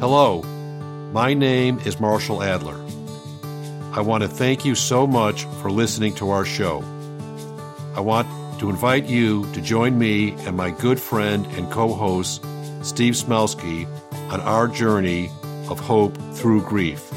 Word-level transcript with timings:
Hello, 0.00 0.40
my 1.12 1.34
name 1.34 1.78
is 1.80 2.00
Marshall 2.00 2.42
Adler. 2.42 2.80
I 3.92 4.00
want 4.00 4.22
to 4.22 4.30
thank 4.30 4.64
you 4.64 4.74
so 4.74 5.06
much 5.06 5.44
for 5.60 5.70
listening 5.70 6.14
to 6.14 6.30
our 6.30 6.46
show. 6.46 6.82
I 7.94 8.00
want 8.00 8.26
to 8.60 8.70
invite 8.70 9.04
you 9.04 9.44
to 9.52 9.60
join 9.60 9.98
me 9.98 10.30
and 10.46 10.56
my 10.56 10.70
good 10.70 10.98
friend 10.98 11.44
and 11.48 11.70
co 11.70 11.92
host, 11.92 12.42
Steve 12.80 13.12
Smelsky, 13.12 13.86
on 14.32 14.40
our 14.40 14.68
journey 14.68 15.28
of 15.68 15.78
hope 15.78 16.16
through 16.32 16.62
grief. 16.62 17.12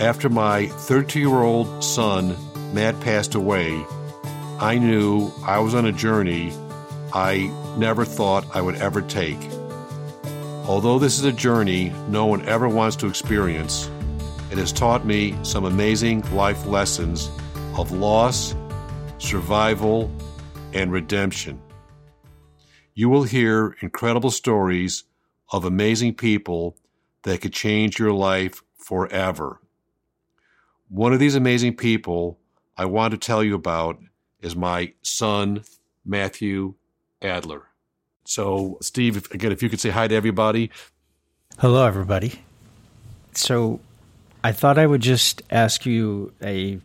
After 0.00 0.30
my 0.30 0.68
32 0.68 1.20
year 1.20 1.42
old 1.42 1.84
son, 1.84 2.38
Matt, 2.72 2.98
passed 3.02 3.34
away, 3.34 3.84
I 4.58 4.78
knew 4.78 5.30
I 5.44 5.58
was 5.58 5.74
on 5.74 5.84
a 5.84 5.92
journey 5.92 6.54
I 7.12 7.52
never 7.76 8.06
thought 8.06 8.46
I 8.56 8.62
would 8.62 8.76
ever 8.76 9.02
take. 9.02 9.51
Although 10.64 11.00
this 11.00 11.18
is 11.18 11.24
a 11.24 11.32
journey 11.32 11.92
no 12.08 12.26
one 12.26 12.48
ever 12.48 12.68
wants 12.68 12.94
to 12.96 13.08
experience, 13.08 13.90
it 14.52 14.58
has 14.58 14.70
taught 14.70 15.04
me 15.04 15.36
some 15.42 15.64
amazing 15.64 16.20
life 16.32 16.66
lessons 16.66 17.30
of 17.76 17.90
loss, 17.90 18.54
survival, 19.18 20.08
and 20.72 20.92
redemption. 20.92 21.60
You 22.94 23.08
will 23.08 23.24
hear 23.24 23.76
incredible 23.80 24.30
stories 24.30 25.02
of 25.50 25.64
amazing 25.64 26.14
people 26.14 26.76
that 27.24 27.40
could 27.40 27.52
change 27.52 27.98
your 27.98 28.12
life 28.12 28.62
forever. 28.76 29.60
One 30.88 31.12
of 31.12 31.18
these 31.18 31.34
amazing 31.34 31.76
people 31.76 32.38
I 32.76 32.84
want 32.84 33.10
to 33.10 33.18
tell 33.18 33.42
you 33.42 33.56
about 33.56 33.98
is 34.40 34.54
my 34.54 34.92
son, 35.02 35.64
Matthew 36.04 36.74
Adler. 37.20 37.71
So, 38.32 38.78
Steve, 38.80 39.30
again, 39.32 39.52
if 39.52 39.62
you 39.62 39.68
could 39.68 39.78
say 39.78 39.90
hi 39.90 40.08
to 40.08 40.14
everybody. 40.14 40.70
Hello, 41.58 41.84
everybody. 41.84 42.40
So, 43.34 43.78
I 44.42 44.52
thought 44.52 44.78
I 44.78 44.86
would 44.86 45.02
just 45.02 45.42
ask 45.50 45.84
you 45.84 46.32
a 46.42 46.80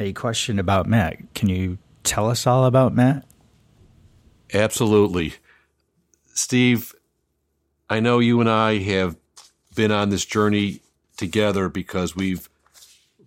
a 0.00 0.12
question 0.14 0.58
about 0.58 0.88
Matt. 0.88 1.32
Can 1.32 1.48
you 1.48 1.78
tell 2.02 2.28
us 2.28 2.44
all 2.44 2.64
about 2.64 2.92
Matt? 2.92 3.24
Absolutely. 4.52 5.34
Steve, 6.32 6.92
I 7.88 8.00
know 8.00 8.18
you 8.18 8.40
and 8.40 8.50
I 8.50 8.78
have 8.78 9.16
been 9.76 9.92
on 9.92 10.08
this 10.08 10.24
journey 10.24 10.80
together 11.16 11.68
because 11.68 12.16
we've 12.16 12.48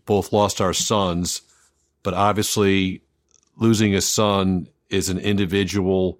both 0.05 0.33
lost 0.33 0.59
our 0.59 0.73
sons, 0.73 1.43
but 2.03 2.13
obviously 2.13 3.03
losing 3.55 3.95
a 3.95 4.01
son 4.01 4.67
is 4.89 5.07
an 5.07 5.17
individual 5.17 6.19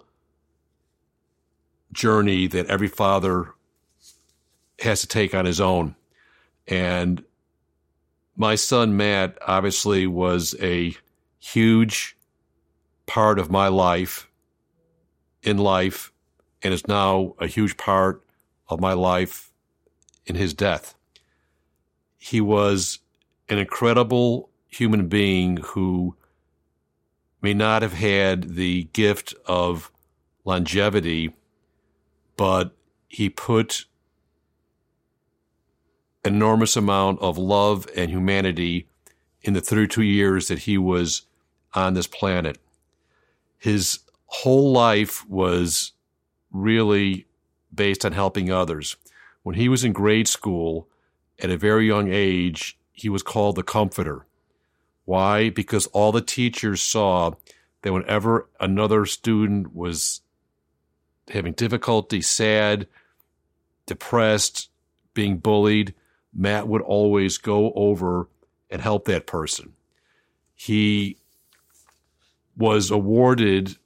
journey 1.92 2.46
that 2.46 2.66
every 2.66 2.88
father 2.88 3.54
has 4.80 5.00
to 5.00 5.06
take 5.06 5.34
on 5.34 5.44
his 5.44 5.60
own. 5.60 5.94
And 6.66 7.24
my 8.36 8.54
son 8.54 8.96
Matt 8.96 9.38
obviously 9.46 10.06
was 10.06 10.54
a 10.60 10.94
huge 11.38 12.16
part 13.06 13.38
of 13.38 13.50
my 13.50 13.68
life 13.68 14.28
in 15.42 15.58
life 15.58 16.12
and 16.62 16.74
is 16.74 16.86
now 16.86 17.34
a 17.38 17.46
huge 17.46 17.76
part 17.76 18.22
of 18.68 18.80
my 18.80 18.92
life 18.92 19.50
in 20.26 20.36
his 20.36 20.54
death. 20.54 20.94
He 22.18 22.40
was 22.40 22.98
an 23.48 23.58
incredible 23.58 24.50
human 24.66 25.08
being 25.08 25.56
who 25.58 26.14
may 27.40 27.54
not 27.54 27.82
have 27.82 27.94
had 27.94 28.54
the 28.54 28.84
gift 28.92 29.34
of 29.46 29.90
longevity 30.44 31.32
but 32.38 32.70
he 33.08 33.28
put 33.28 33.84
enormous 36.24 36.76
amount 36.76 37.20
of 37.20 37.36
love 37.36 37.86
and 37.96 38.10
humanity 38.10 38.86
in 39.42 39.54
the 39.54 39.60
32 39.60 40.02
years 40.02 40.48
that 40.48 40.60
he 40.60 40.78
was 40.78 41.22
on 41.74 41.94
this 41.94 42.06
planet. 42.06 42.56
His 43.58 43.98
whole 44.26 44.70
life 44.70 45.28
was 45.28 45.92
really 46.52 47.26
based 47.74 48.04
on 48.04 48.12
helping 48.12 48.52
others. 48.52 48.96
When 49.42 49.56
he 49.56 49.68
was 49.68 49.82
in 49.82 49.92
grade 49.92 50.28
school, 50.28 50.88
at 51.40 51.50
a 51.50 51.56
very 51.56 51.86
young 51.86 52.08
age, 52.12 52.78
he 52.92 53.08
was 53.08 53.22
called 53.22 53.56
the 53.56 53.62
comforter. 53.64 54.26
Why? 55.04 55.50
Because 55.50 55.86
all 55.88 56.12
the 56.12 56.20
teachers 56.20 56.82
saw 56.82 57.32
that 57.82 57.92
whenever 57.92 58.48
another 58.60 59.06
student 59.06 59.74
was 59.74 60.20
having 61.30 61.52
difficulty, 61.52 62.20
sad, 62.20 62.86
depressed, 63.86 64.70
being 65.14 65.38
bullied, 65.38 65.94
Matt 66.34 66.68
would 66.68 66.82
always 66.82 67.38
go 67.38 67.72
over 67.72 68.28
and 68.70 68.80
help 68.80 69.06
that 69.06 69.26
person. 69.26 69.72
He 70.54 71.16
was 72.56 72.90
awarded 72.90 73.76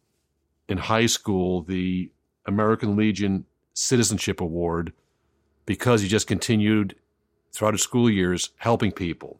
in 0.68 0.78
high 0.78 1.06
school 1.06 1.62
the 1.62 2.10
American 2.46 2.96
Legion 2.96 3.44
Citizenship 3.74 4.40
Award 4.40 4.92
because 5.66 6.02
he 6.02 6.08
just 6.08 6.26
continued 6.26 6.96
throughout 7.52 7.74
his 7.74 7.82
school 7.82 8.10
years 8.10 8.50
helping 8.56 8.92
people. 8.92 9.38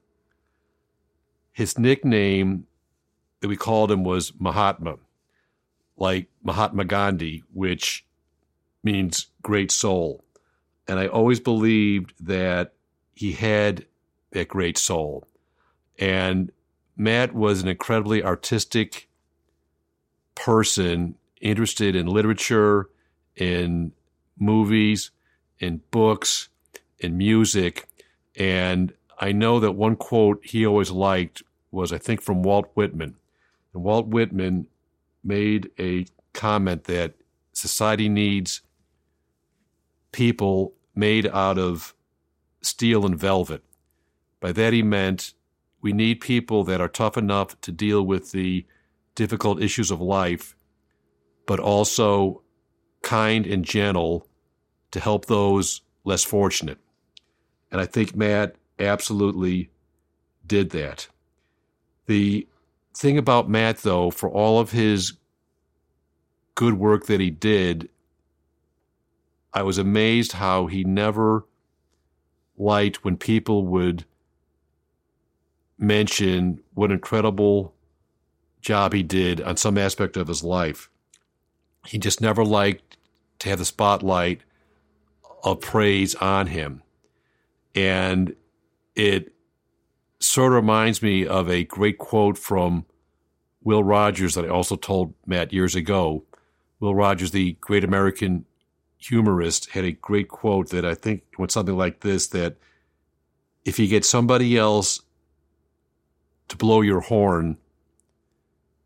His 1.53 1.79
nickname 1.79 2.67
that 3.41 3.49
we 3.49 3.57
called 3.57 3.91
him 3.91 4.05
was 4.05 4.33
Mahatma 4.39 4.99
like 5.97 6.29
Mahatma 6.43 6.85
Gandhi, 6.85 7.45
which 7.53 8.05
means 8.83 9.29
great 9.43 9.71
soul. 9.71 10.25
And 10.89 10.99
I 10.99 11.07
always 11.07 11.41
believed 11.41 12.15
that 12.21 12.73
he 13.15 13.33
had 13.33 13.87
that 14.33 14.49
great 14.49 14.79
soul. 14.79 15.27
And 15.99 16.51
Matt 16.97 17.35
was 17.35 17.63
an 17.63 17.69
incredibly 17.69 18.23
artistic 18.23 19.09
person, 20.35 21.15
interested 21.41 21.95
in 21.95 22.07
literature, 22.07 22.89
in 23.37 23.93
movies, 24.39 25.11
in 25.59 25.81
books, 25.91 26.49
in 26.99 27.17
music. 27.17 27.87
And 28.37 28.93
I 29.19 29.33
know 29.33 29.61
that 29.61 29.73
one 29.73 29.97
quote 29.97 30.45
he 30.45 30.67
always 30.67 30.91
liked 30.91 31.43
was, 31.71 31.93
I 31.93 31.99
think, 31.99 32.21
from 32.21 32.43
Walt 32.43 32.71
Whitman. 32.75 33.17
And 33.73 33.83
Walt 33.83 34.09
Whitman 34.09 34.67
made 35.25 35.71
a 35.79 36.07
comment 36.33 36.85
that 36.85 37.15
society 37.53 38.09
needs 38.09 38.63
people 40.13 40.75
made 40.95 41.27
out 41.29 41.59
of 41.59 41.95
steel 42.61 43.07
and 43.07 43.19
velvet. 43.19 43.63
By 44.41 44.53
that 44.53 44.73
he 44.73 44.83
meant 44.83 45.35
we 45.81 45.93
need 45.93 46.21
people 46.21 46.65
that 46.65 46.81
are 46.81 46.89
tough 46.89 47.17
enough 47.17 47.61
to 47.63 47.73
deal 47.73 48.03
with 48.03 48.33
the 48.33 48.65
difficult 49.15 49.63
issues 49.63 49.91
of 49.91 50.01
life, 50.01 50.57
but 51.47 51.59
also 51.61 52.43
kind 53.03 53.47
and 53.47 53.65
gentle 53.65 54.27
to 54.93 55.01
help 55.01 55.27
those 55.27 55.83
less 56.05 56.25
fortunate. 56.25 56.79
And 57.71 57.81
I 57.81 57.87
think 57.87 58.15
Matt 58.15 58.57
absolutely 58.79 59.71
did 60.47 60.71
that. 60.71 61.09
The 62.07 62.47
thing 62.95 63.19
about 63.19 63.49
Matt, 63.49 63.79
though, 63.79 64.11
for 64.11 64.31
all 64.31 64.59
of 64.61 64.73
his 64.73 65.15
good 66.55 66.75
work 66.75 67.07
that 67.07 67.21
he 67.21 67.31
did, 67.31 67.89
I 69.53 69.63
was 69.63 69.79
amazed 69.79 70.33
how 70.33 70.67
he 70.67 70.85
never 70.85 71.47
liked 72.57 73.05
when 73.05 73.17
people 73.17 73.67
would 73.67 74.05
mention 75.79 76.61
what 76.75 76.93
incredible 76.93 77.75
job 78.61 78.93
he 78.93 79.03
did 79.03 79.41
on 79.41 79.57
some 79.57 79.77
aspect 79.77 80.17
of 80.17 80.29
his 80.29 80.45
life. 80.45 80.89
He 81.87 81.99
just 81.99 82.21
never 82.21 82.45
liked 82.45 82.97
to 83.41 83.49
have 83.49 83.59
the 83.59 83.65
spotlight 83.65 84.43
of 85.43 85.61
praise 85.61 86.15
on 86.15 86.47
him. 86.47 86.83
And 87.75 88.37
it 88.95 89.35
sort 90.23 90.53
of 90.53 90.57
reminds 90.57 91.03
me 91.03 91.27
of 91.27 91.49
a 91.49 91.65
great 91.65 91.99
quote 91.99 92.39
from 92.39 92.87
Will 93.63 93.83
Rogers 93.83 94.35
that 94.35 94.45
I 94.45 94.49
also 94.49 94.77
told 94.77 95.15
Matt 95.27 95.53
years 95.53 95.75
ago. 95.75 96.25
Will 96.81 96.95
Rogers, 96.95 97.31
the 97.31 97.57
great 97.61 97.85
American 97.85 98.45
humorist, 98.99 99.71
had 99.71 99.85
a 99.85 99.93
great 99.93 100.29
quote 100.29 100.71
that 100.71 100.85
I 100.85 100.95
think 100.95 101.23
went 101.39 101.53
something 101.53 101.77
like 101.77 102.01
this 102.01 102.29
that 102.29 102.57
if 103.65 103.79
you 103.79 103.87
get 103.87 104.05
somebody 104.05 104.57
else 104.57 105.01
to 106.49 106.57
blow 106.57 106.81
your 106.81 107.01
horn, 107.01 107.57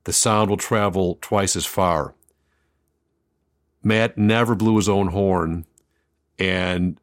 the 0.04 0.12
sound 0.12 0.50
will 0.50 0.56
travel 0.56 1.18
twice 1.20 1.56
as 1.56 1.66
far. 1.66 2.14
Matt 3.82 4.18
never 4.18 4.54
blew 4.54 4.76
his 4.76 4.88
own 4.88 5.08
horn 5.08 5.64
and 6.38 6.98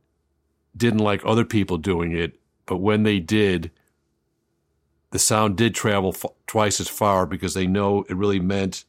didn't 0.76 1.00
like 1.00 1.22
other 1.26 1.46
people 1.46 1.78
doing 1.78 2.12
it, 2.12 2.40
but 2.66 2.78
when 2.78 3.04
they 3.04 3.20
did, 3.20 3.72
the 5.14 5.20
sound 5.20 5.56
did 5.56 5.76
travel 5.76 6.10
f- 6.10 6.26
twice 6.48 6.80
as 6.80 6.88
far 6.88 7.28
because 7.28 7.54
they 7.54 7.68
know 7.68 8.04
it 8.10 8.18
really 8.18 8.40
meant 8.40 8.84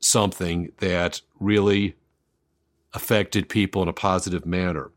something 0.00 0.72
that 0.78 1.20
really 1.38 1.94
affected 2.92 3.48
people 3.48 3.80
in 3.80 3.88
a 3.88 3.92
positive 3.92 4.44
manner. 4.44 4.90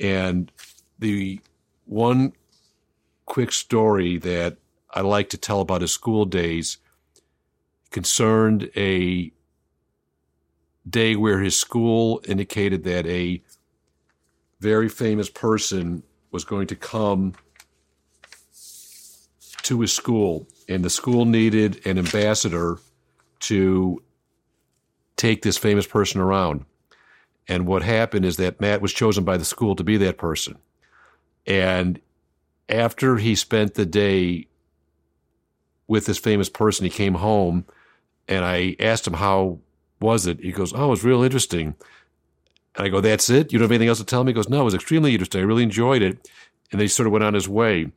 And 0.00 0.50
the 0.98 1.40
one 1.84 2.32
quick 3.26 3.52
story 3.52 4.16
that 4.16 4.56
I 4.90 5.02
like 5.02 5.28
to 5.28 5.36
tell 5.36 5.60
about 5.60 5.82
his 5.82 5.92
school 5.92 6.24
days 6.24 6.78
concerned 7.90 8.70
a 8.74 9.30
day 10.88 11.16
where 11.16 11.40
his 11.40 11.60
school 11.60 12.22
indicated 12.26 12.84
that 12.84 13.06
a 13.06 13.42
very 14.58 14.88
famous 14.88 15.28
person 15.28 16.02
was 16.30 16.46
going 16.46 16.66
to 16.68 16.76
come 16.76 17.34
to 19.62 19.80
his 19.80 19.92
school, 19.92 20.46
and 20.68 20.84
the 20.84 20.90
school 20.90 21.24
needed 21.24 21.84
an 21.86 21.98
ambassador 21.98 22.78
to 23.40 24.02
take 25.16 25.42
this 25.42 25.58
famous 25.58 25.86
person 25.86 26.20
around. 26.20 26.64
And 27.48 27.66
what 27.66 27.82
happened 27.82 28.24
is 28.24 28.36
that 28.36 28.60
Matt 28.60 28.80
was 28.80 28.92
chosen 28.92 29.24
by 29.24 29.36
the 29.36 29.44
school 29.44 29.76
to 29.76 29.84
be 29.84 29.96
that 29.98 30.18
person. 30.18 30.58
And 31.46 32.00
after 32.68 33.16
he 33.16 33.34
spent 33.34 33.74
the 33.74 33.86
day 33.86 34.46
with 35.86 36.06
this 36.06 36.18
famous 36.18 36.48
person, 36.48 36.84
he 36.84 36.90
came 36.90 37.14
home 37.14 37.66
and 38.28 38.44
I 38.44 38.76
asked 38.80 39.06
him, 39.06 39.14
How 39.14 39.58
was 40.00 40.26
it? 40.26 40.40
He 40.40 40.52
goes, 40.52 40.72
Oh, 40.72 40.86
it 40.86 40.90
was 40.90 41.04
real 41.04 41.22
interesting. 41.22 41.74
And 42.76 42.86
I 42.86 42.88
go, 42.88 43.00
That's 43.00 43.28
it? 43.28 43.52
You 43.52 43.58
don't 43.58 43.64
have 43.64 43.72
anything 43.72 43.88
else 43.88 43.98
to 43.98 44.04
tell 44.04 44.24
me? 44.24 44.30
He 44.30 44.34
goes, 44.34 44.48
No, 44.48 44.62
it 44.62 44.64
was 44.64 44.74
extremely 44.74 45.12
interesting. 45.12 45.40
I 45.40 45.44
really 45.44 45.64
enjoyed 45.64 46.02
it. 46.02 46.30
And 46.70 46.80
then 46.80 46.84
he 46.84 46.88
sort 46.88 47.06
of 47.06 47.12
went 47.12 47.24
on 47.24 47.34
his 47.34 47.48
way. 47.48 47.90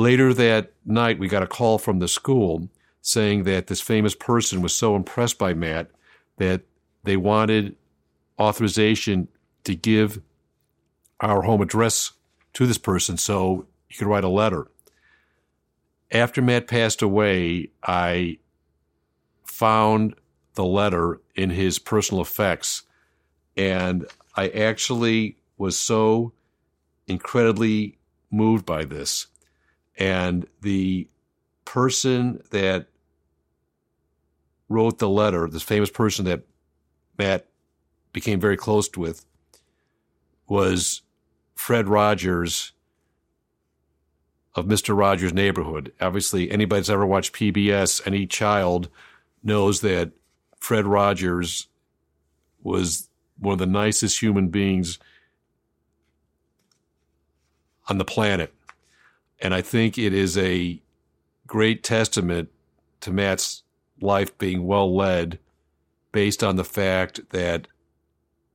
Later 0.00 0.32
that 0.32 0.72
night, 0.86 1.18
we 1.18 1.28
got 1.28 1.42
a 1.42 1.46
call 1.46 1.76
from 1.76 1.98
the 1.98 2.08
school 2.08 2.70
saying 3.02 3.42
that 3.42 3.66
this 3.66 3.82
famous 3.82 4.14
person 4.14 4.62
was 4.62 4.74
so 4.74 4.96
impressed 4.96 5.36
by 5.36 5.52
Matt 5.52 5.90
that 6.38 6.62
they 7.04 7.18
wanted 7.18 7.76
authorization 8.38 9.28
to 9.64 9.74
give 9.74 10.22
our 11.20 11.42
home 11.42 11.60
address 11.60 12.12
to 12.54 12.66
this 12.66 12.78
person 12.78 13.18
so 13.18 13.66
he 13.88 13.98
could 13.98 14.06
write 14.06 14.24
a 14.24 14.30
letter. 14.30 14.68
After 16.10 16.40
Matt 16.40 16.66
passed 16.66 17.02
away, 17.02 17.68
I 17.82 18.38
found 19.44 20.14
the 20.54 20.64
letter 20.64 21.20
in 21.34 21.50
his 21.50 21.78
personal 21.78 22.22
effects, 22.22 22.84
and 23.54 24.06
I 24.34 24.48
actually 24.48 25.36
was 25.58 25.78
so 25.78 26.32
incredibly 27.06 27.98
moved 28.30 28.64
by 28.64 28.86
this. 28.86 29.26
And 30.00 30.46
the 30.62 31.06
person 31.66 32.42
that 32.50 32.88
wrote 34.68 34.98
the 34.98 35.08
letter, 35.08 35.46
this 35.46 35.62
famous 35.62 35.90
person 35.90 36.24
that 36.24 36.44
Matt 37.18 37.46
became 38.12 38.40
very 38.40 38.56
close 38.56 38.90
with, 38.96 39.26
was 40.48 41.02
Fred 41.54 41.86
Rogers 41.86 42.72
of 44.54 44.64
Mr. 44.64 44.96
Rogers' 44.96 45.34
Neighborhood. 45.34 45.92
Obviously, 46.00 46.50
anybody 46.50 46.80
that's 46.80 46.88
ever 46.88 47.06
watched 47.06 47.34
PBS, 47.34 48.04
any 48.06 48.26
child 48.26 48.88
knows 49.42 49.82
that 49.82 50.12
Fred 50.58 50.86
Rogers 50.86 51.68
was 52.62 53.08
one 53.38 53.52
of 53.52 53.58
the 53.58 53.66
nicest 53.66 54.20
human 54.20 54.48
beings 54.48 54.98
on 57.88 57.98
the 57.98 58.04
planet. 58.04 58.54
And 59.40 59.54
I 59.54 59.62
think 59.62 59.96
it 59.96 60.12
is 60.12 60.36
a 60.36 60.80
great 61.46 61.82
testament 61.82 62.50
to 63.00 63.10
Matt's 63.10 63.62
life 64.00 64.36
being 64.38 64.66
well 64.66 64.94
led 64.94 65.38
based 66.12 66.44
on 66.44 66.56
the 66.56 66.64
fact 66.64 67.30
that 67.30 67.66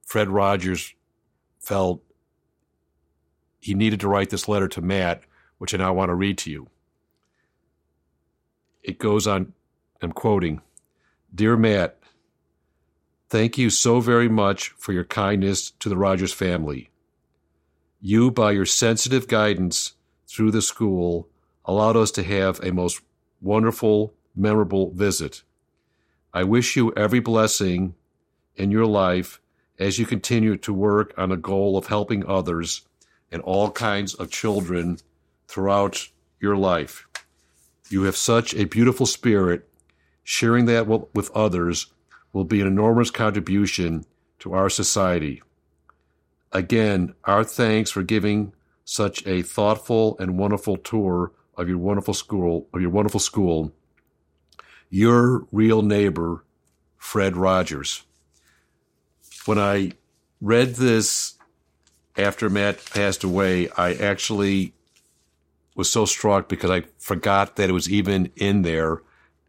Fred 0.05 0.29
Rogers 0.29 0.93
felt 1.59 2.03
he 3.59 3.73
needed 3.73 3.99
to 4.01 4.07
write 4.07 4.29
this 4.29 4.47
letter 4.47 4.67
to 4.67 4.81
Matt, 4.81 5.23
which 5.57 5.73
I 5.73 5.77
now 5.77 5.93
want 5.93 6.09
to 6.09 6.15
read 6.15 6.37
to 6.39 6.51
you. 6.51 6.69
It 8.83 8.99
goes 8.99 9.25
on, 9.25 9.53
I'm 10.01 10.11
quoting 10.11 10.61
Dear 11.33 11.57
Matt, 11.57 11.97
thank 13.29 13.57
you 13.57 13.71
so 13.71 13.99
very 13.99 14.29
much 14.29 14.69
for 14.77 14.93
your 14.93 15.03
kindness 15.03 15.71
to 15.79 15.89
the 15.89 15.97
Rogers 15.97 16.33
family. 16.33 16.91
You, 17.99 18.29
by 18.29 18.51
your 18.51 18.67
sensitive 18.67 19.27
guidance 19.27 19.93
through 20.35 20.51
the 20.51 20.61
school, 20.61 21.29
allowed 21.63 21.95
us 21.95 22.11
to 22.11 22.23
have 22.23 22.59
a 22.59 22.71
most 22.71 23.01
wonderful, 23.41 24.13
memorable 24.35 24.91
visit. 24.91 25.43
I 26.33 26.43
wish 26.43 26.75
you 26.75 26.91
every 26.93 27.21
blessing 27.21 27.95
in 28.55 28.69
your 28.71 28.85
life 28.85 29.39
as 29.79 29.97
you 29.97 30.05
continue 30.05 30.57
to 30.57 30.73
work 30.73 31.13
on 31.17 31.31
a 31.31 31.37
goal 31.37 31.77
of 31.77 31.87
helping 31.87 32.25
others 32.25 32.81
and 33.31 33.41
all 33.41 33.71
kinds 33.71 34.13
of 34.13 34.29
children 34.29 34.97
throughout 35.47 36.09
your 36.39 36.57
life. 36.57 37.07
You 37.89 38.03
have 38.03 38.17
such 38.17 38.53
a 38.53 38.65
beautiful 38.65 39.05
spirit. 39.05 39.69
Sharing 40.23 40.65
that 40.65 40.87
with 40.87 41.29
others 41.35 41.87
will 42.33 42.45
be 42.45 42.59
an 42.59 42.67
enormous 42.67 43.11
contribution 43.11 44.05
to 44.39 44.53
our 44.53 44.69
society. 44.69 45.41
Again, 46.51 47.13
our 47.25 47.43
thanks 47.43 47.91
for 47.91 48.01
giving 48.01 48.53
such 48.85 49.25
a 49.25 49.41
thoughtful 49.41 50.15
and 50.19 50.37
wonderful 50.37 50.77
tour 50.77 51.31
of 51.57 51.67
your 51.67 51.79
wonderful 51.79 52.13
school, 52.13 52.69
of 52.73 52.79
your 52.79 52.91
wonderful 52.91 53.19
school. 53.19 53.73
Your 54.89 55.47
real 55.51 55.81
neighbor, 55.81 56.45
Fred 56.97 57.35
Rogers. 57.35 58.03
When 59.45 59.57
I 59.57 59.93
read 60.39 60.75
this 60.75 61.33
after 62.15 62.49
Matt 62.49 62.85
passed 62.85 63.23
away, 63.23 63.69
I 63.71 63.93
actually 63.93 64.73
was 65.75 65.89
so 65.89 66.05
struck 66.05 66.47
because 66.47 66.69
I 66.69 66.83
forgot 66.99 67.55
that 67.55 67.69
it 67.69 67.73
was 67.73 67.89
even 67.89 68.31
in 68.35 68.61
there 68.61 69.01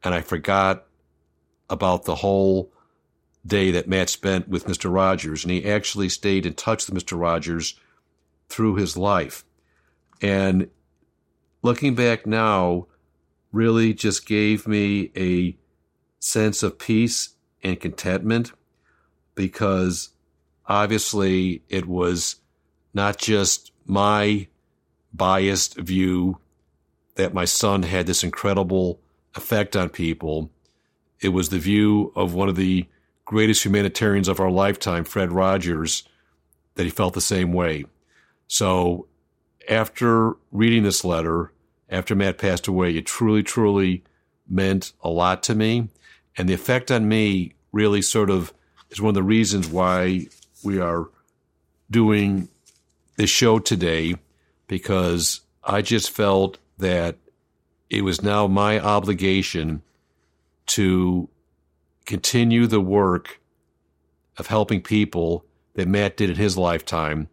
and 0.02 0.14
I 0.14 0.22
forgot 0.22 0.86
about 1.68 2.04
the 2.04 2.16
whole 2.16 2.72
day 3.46 3.70
that 3.70 3.88
Matt 3.88 4.08
spent 4.08 4.48
with 4.48 4.66
Mr. 4.66 4.92
Rogers. 4.92 5.44
And 5.44 5.52
he 5.52 5.64
actually 5.64 6.08
stayed 6.08 6.46
in 6.46 6.54
touch 6.54 6.88
with 6.88 6.98
Mr. 6.98 7.18
Rogers 7.20 7.78
through 8.48 8.76
his 8.76 8.96
life. 8.96 9.44
And 10.22 10.68
looking 11.62 11.94
back 11.94 12.26
now 12.26 12.86
really 13.52 13.94
just 13.94 14.26
gave 14.26 14.66
me 14.66 15.10
a 15.16 15.56
sense 16.18 16.62
of 16.62 16.78
peace 16.78 17.30
and 17.62 17.80
contentment 17.80 18.52
because 19.34 20.10
obviously 20.66 21.62
it 21.68 21.86
was 21.86 22.36
not 22.94 23.18
just 23.18 23.72
my 23.84 24.48
biased 25.12 25.76
view 25.76 26.38
that 27.14 27.34
my 27.34 27.44
son 27.44 27.82
had 27.82 28.06
this 28.06 28.22
incredible 28.22 29.00
effect 29.34 29.76
on 29.76 29.88
people. 29.88 30.50
It 31.20 31.30
was 31.30 31.48
the 31.48 31.58
view 31.58 32.12
of 32.14 32.34
one 32.34 32.48
of 32.48 32.56
the 32.56 32.86
greatest 33.24 33.64
humanitarians 33.64 34.28
of 34.28 34.40
our 34.40 34.50
lifetime, 34.50 35.04
Fred 35.04 35.32
Rogers, 35.32 36.04
that 36.74 36.84
he 36.84 36.90
felt 36.90 37.14
the 37.14 37.20
same 37.20 37.52
way. 37.52 37.86
So 38.46 39.06
after 39.68 40.34
reading 40.52 40.82
this 40.82 41.04
letter, 41.04 41.52
after 41.88 42.14
Matt 42.14 42.38
passed 42.38 42.66
away, 42.66 42.96
it 42.96 43.06
truly, 43.06 43.42
truly 43.42 44.04
meant 44.48 44.92
a 45.02 45.08
lot 45.08 45.42
to 45.44 45.54
me. 45.54 45.88
And 46.36 46.48
the 46.48 46.54
effect 46.54 46.90
on 46.90 47.08
me 47.08 47.54
really 47.72 48.02
sort 48.02 48.30
of 48.30 48.52
is 48.90 49.00
one 49.00 49.10
of 49.10 49.14
the 49.14 49.22
reasons 49.22 49.68
why 49.68 50.26
we 50.62 50.78
are 50.78 51.08
doing 51.90 52.48
this 53.16 53.30
show 53.30 53.58
today, 53.58 54.14
because 54.66 55.40
I 55.64 55.82
just 55.82 56.10
felt 56.10 56.58
that 56.78 57.16
it 57.88 58.02
was 58.02 58.22
now 58.22 58.46
my 58.46 58.78
obligation 58.78 59.82
to 60.66 61.28
continue 62.04 62.66
the 62.66 62.80
work 62.80 63.40
of 64.36 64.48
helping 64.48 64.82
people 64.82 65.44
that 65.74 65.88
Matt 65.88 66.16
did 66.16 66.30
in 66.30 66.36
his 66.36 66.56
lifetime 66.56 67.28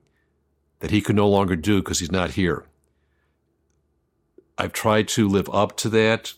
that 0.83 0.91
he 0.91 0.99
could 0.99 1.15
no 1.15 1.29
longer 1.29 1.55
do 1.55 1.79
because 1.79 1.99
he's 1.99 2.11
not 2.11 2.31
here. 2.31 2.65
I've 4.57 4.73
tried 4.73 5.07
to 5.09 5.29
live 5.29 5.49
up 5.49 5.77
to 5.77 5.89
that 5.91 6.33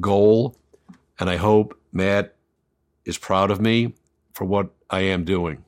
goal, 0.00 0.56
and 1.20 1.30
I 1.30 1.36
hope 1.36 1.78
Matt 1.92 2.34
is 3.04 3.16
proud 3.16 3.52
of 3.52 3.60
me 3.60 3.94
for 4.34 4.46
what 4.46 4.70
I 4.90 5.02
am 5.02 5.22
doing. 5.22 5.64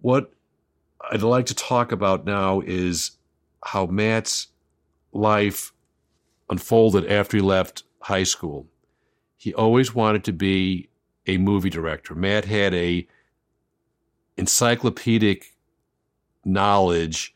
What 0.00 0.32
I'd 1.10 1.20
like 1.20 1.44
to 1.46 1.54
talk 1.54 1.92
about 1.92 2.24
now 2.24 2.62
is 2.64 3.18
how 3.62 3.84
Matt's 3.84 4.46
life 5.12 5.74
unfolded 6.48 7.04
after 7.12 7.36
he 7.36 7.42
left 7.42 7.82
high 8.00 8.24
school. 8.24 8.66
He 9.36 9.52
always 9.52 9.94
wanted 9.94 10.24
to 10.24 10.32
be 10.32 10.88
a 11.26 11.36
movie 11.36 11.68
director. 11.68 12.14
Matt 12.14 12.46
had 12.46 12.72
a 12.72 13.06
encyclopedic 14.36 15.54
knowledge 16.44 17.34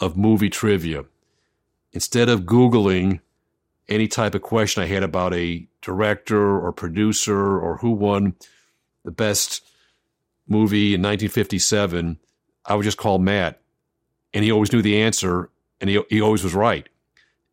of 0.00 0.16
movie 0.16 0.50
trivia. 0.50 1.04
Instead 1.92 2.28
of 2.28 2.42
Googling 2.42 3.20
any 3.88 4.08
type 4.08 4.34
of 4.34 4.42
question 4.42 4.82
I 4.82 4.86
had 4.86 5.02
about 5.02 5.34
a 5.34 5.66
director 5.80 6.58
or 6.58 6.72
producer 6.72 7.58
or 7.58 7.76
who 7.78 7.90
won 7.90 8.34
the 9.04 9.10
best 9.10 9.62
movie 10.48 10.94
in 10.94 11.02
1957, 11.02 12.18
I 12.64 12.74
would 12.74 12.84
just 12.84 12.98
call 12.98 13.18
Matt. 13.18 13.60
And 14.32 14.44
he 14.44 14.52
always 14.52 14.72
knew 14.72 14.82
the 14.82 15.02
answer 15.02 15.50
and 15.80 15.90
he, 15.90 16.02
he 16.08 16.20
always 16.20 16.42
was 16.42 16.54
right. 16.54 16.88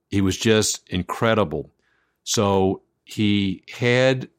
He 0.10 0.22
was 0.22 0.38
just 0.38 0.88
incredible. 0.90 1.72
So 2.24 2.84
he 3.04 3.64
had 3.72 4.30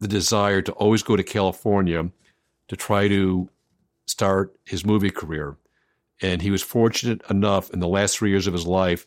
the 0.00 0.08
desire 0.08 0.62
to 0.62 0.72
always 0.72 1.02
go 1.02 1.16
to 1.16 1.22
California 1.22 2.10
to 2.68 2.76
try 2.76 3.08
to 3.08 3.48
start 4.06 4.56
his 4.64 4.84
movie 4.84 5.10
career. 5.10 5.56
And 6.22 6.42
he 6.42 6.50
was 6.50 6.62
fortunate 6.62 7.22
enough 7.28 7.70
in 7.70 7.80
the 7.80 7.88
last 7.88 8.16
three 8.16 8.30
years 8.30 8.46
of 8.46 8.54
his 8.54 8.66
life 8.66 9.06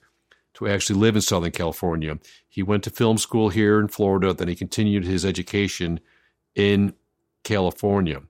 to 0.55 0.67
actually 0.67 0.99
live 0.99 1.15
in 1.15 1.21
Southern 1.21 1.51
California. 1.51 2.19
He 2.47 2.63
went 2.63 2.83
to 2.83 2.89
film 2.89 3.17
school 3.17 3.49
here 3.49 3.79
in 3.79 3.87
Florida, 3.87 4.33
then 4.33 4.47
he 4.47 4.55
continued 4.55 5.05
his 5.05 5.25
education 5.25 5.99
in 6.55 6.93
California. 7.43 8.21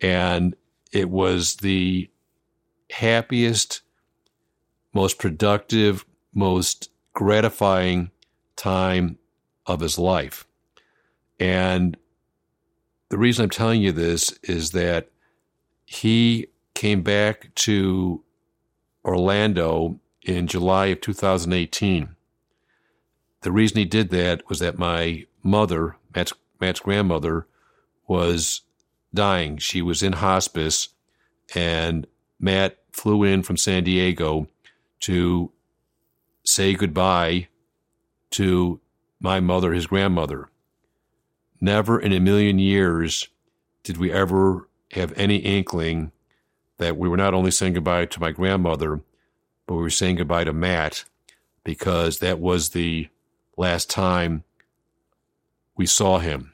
And 0.00 0.54
it 0.92 1.08
was 1.08 1.56
the 1.56 2.10
happiest, 2.90 3.82
most 4.92 5.18
productive, 5.18 6.04
most 6.34 6.90
gratifying 7.14 8.10
time 8.56 9.18
of 9.66 9.80
his 9.80 9.98
life. 9.98 10.46
And 11.40 11.96
the 13.12 13.18
reason 13.18 13.42
I'm 13.42 13.50
telling 13.50 13.82
you 13.82 13.92
this 13.92 14.32
is 14.42 14.70
that 14.70 15.10
he 15.84 16.46
came 16.72 17.02
back 17.02 17.54
to 17.56 18.22
Orlando 19.04 20.00
in 20.22 20.46
July 20.46 20.86
of 20.86 21.02
2018. 21.02 22.16
The 23.42 23.52
reason 23.52 23.76
he 23.76 23.84
did 23.84 24.08
that 24.12 24.48
was 24.48 24.60
that 24.60 24.78
my 24.78 25.26
mother, 25.42 25.96
Matt's, 26.16 26.32
Matt's 26.58 26.80
grandmother, 26.80 27.46
was 28.06 28.62
dying. 29.12 29.58
She 29.58 29.82
was 29.82 30.02
in 30.02 30.14
hospice, 30.14 30.88
and 31.54 32.06
Matt 32.40 32.78
flew 32.92 33.24
in 33.24 33.42
from 33.42 33.58
San 33.58 33.84
Diego 33.84 34.48
to 35.00 35.52
say 36.44 36.72
goodbye 36.72 37.48
to 38.30 38.80
my 39.20 39.38
mother, 39.38 39.74
his 39.74 39.86
grandmother. 39.86 40.48
Never 41.62 42.00
in 42.00 42.12
a 42.12 42.18
million 42.18 42.58
years 42.58 43.28
did 43.84 43.96
we 43.96 44.10
ever 44.10 44.68
have 44.90 45.12
any 45.16 45.36
inkling 45.36 46.10
that 46.78 46.96
we 46.96 47.08
were 47.08 47.16
not 47.16 47.34
only 47.34 47.52
saying 47.52 47.74
goodbye 47.74 48.06
to 48.06 48.20
my 48.20 48.32
grandmother, 48.32 49.00
but 49.68 49.76
we 49.76 49.82
were 49.82 49.88
saying 49.88 50.16
goodbye 50.16 50.42
to 50.42 50.52
Matt 50.52 51.04
because 51.62 52.18
that 52.18 52.40
was 52.40 52.70
the 52.70 53.08
last 53.56 53.88
time 53.88 54.42
we 55.76 55.86
saw 55.86 56.18
him. 56.18 56.52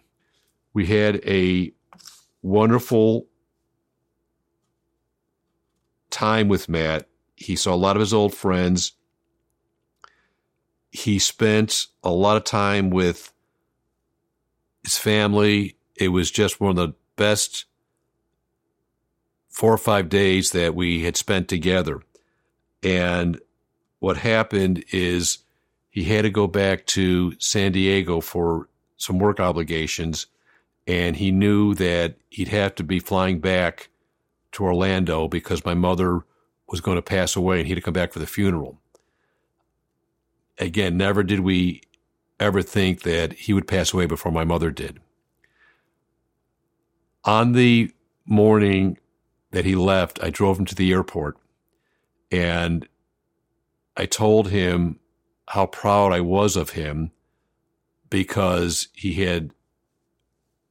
We 0.75 0.89
had 0.89 1.25
a 1.25 1.73
wonderful 2.43 3.29
time 6.11 6.49
with 6.49 6.69
Matt. 6.69 7.09
He 7.35 7.57
saw 7.57 7.75
a 7.75 7.77
lot 7.77 7.97
of 7.97 8.01
his 8.01 8.13
old 8.13 8.35
friends. 8.35 8.93
He 10.91 11.19
spent 11.19 11.87
a 12.05 12.11
lot 12.11 12.37
of 12.37 12.45
time 12.45 12.91
with 12.91 13.33
his 14.85 14.97
family. 14.97 15.77
It 15.97 16.09
was 16.09 16.31
just 16.31 16.61
one 16.61 16.71
of 16.71 16.77
the 16.77 16.95
best 17.17 17.67
four 19.49 19.73
or 19.73 19.79
five 19.79 20.09
days 20.09 20.53
that 20.53 20.75
we 20.75 21.03
had 21.03 21.17
spent 21.17 21.49
together. 21.49 22.01
And 22.83 23.41
what 23.99 24.17
happened 24.17 24.85
is 24.93 25.39
he 25.91 26.05
had 26.05 26.23
to 26.23 26.31
go 26.31 26.47
back 26.47 26.87
to 26.87 27.35
San 27.41 27.73
Diego 27.73 28.21
for 28.21 28.69
some 28.97 29.19
work 29.19 29.41
obligations. 29.41 30.27
And 30.87 31.17
he 31.17 31.33
knew 31.33 31.75
that 31.75 32.17
he'd 32.31 32.49
have 32.49 32.75
to 32.77 32.85
be 32.85 33.01
flying 33.01 33.41
back 33.41 33.89
to 34.53 34.65
Orlando 34.65 35.29
because 35.29 35.65
my 35.65 35.75
mother 35.75 36.25
was 36.69 36.81
going 36.81 36.97
to 36.97 37.03
pass 37.03 37.35
away 37.35 37.59
and 37.59 37.67
he 37.67 37.73
had 37.73 37.79
to 37.79 37.83
come 37.83 37.95
back 37.95 38.13
for 38.13 38.19
the 38.21 38.27
funeral. 38.27 38.79
Again, 40.59 40.97
never 40.97 41.23
did 41.23 41.41
we 41.41 41.83
ever 42.41 42.63
think 42.63 43.03
that 43.03 43.33
he 43.33 43.53
would 43.53 43.67
pass 43.67 43.93
away 43.93 44.07
before 44.07 44.33
my 44.33 44.45
mother 44.45 44.71
did. 44.71 45.01
On 47.25 47.53
the 47.53 47.91
morning 48.27 48.99
that 49.51 49.65
he 49.65 49.75
left, 49.75 50.23
I 50.23 50.31
drove 50.31 50.59
him 50.59 50.65
to 50.67 50.75
the 50.75 50.93
airport 50.93 51.37
and 52.31 52.87
I 53.97 54.07
told 54.07 54.51
him 54.51 55.01
how 55.49 55.67
proud 55.67 56.13
I 56.13 56.21
was 56.21 56.57
of 56.57 56.71
him 56.71 57.11
because 58.11 58.89
he 58.93 59.15
had 59.25 59.51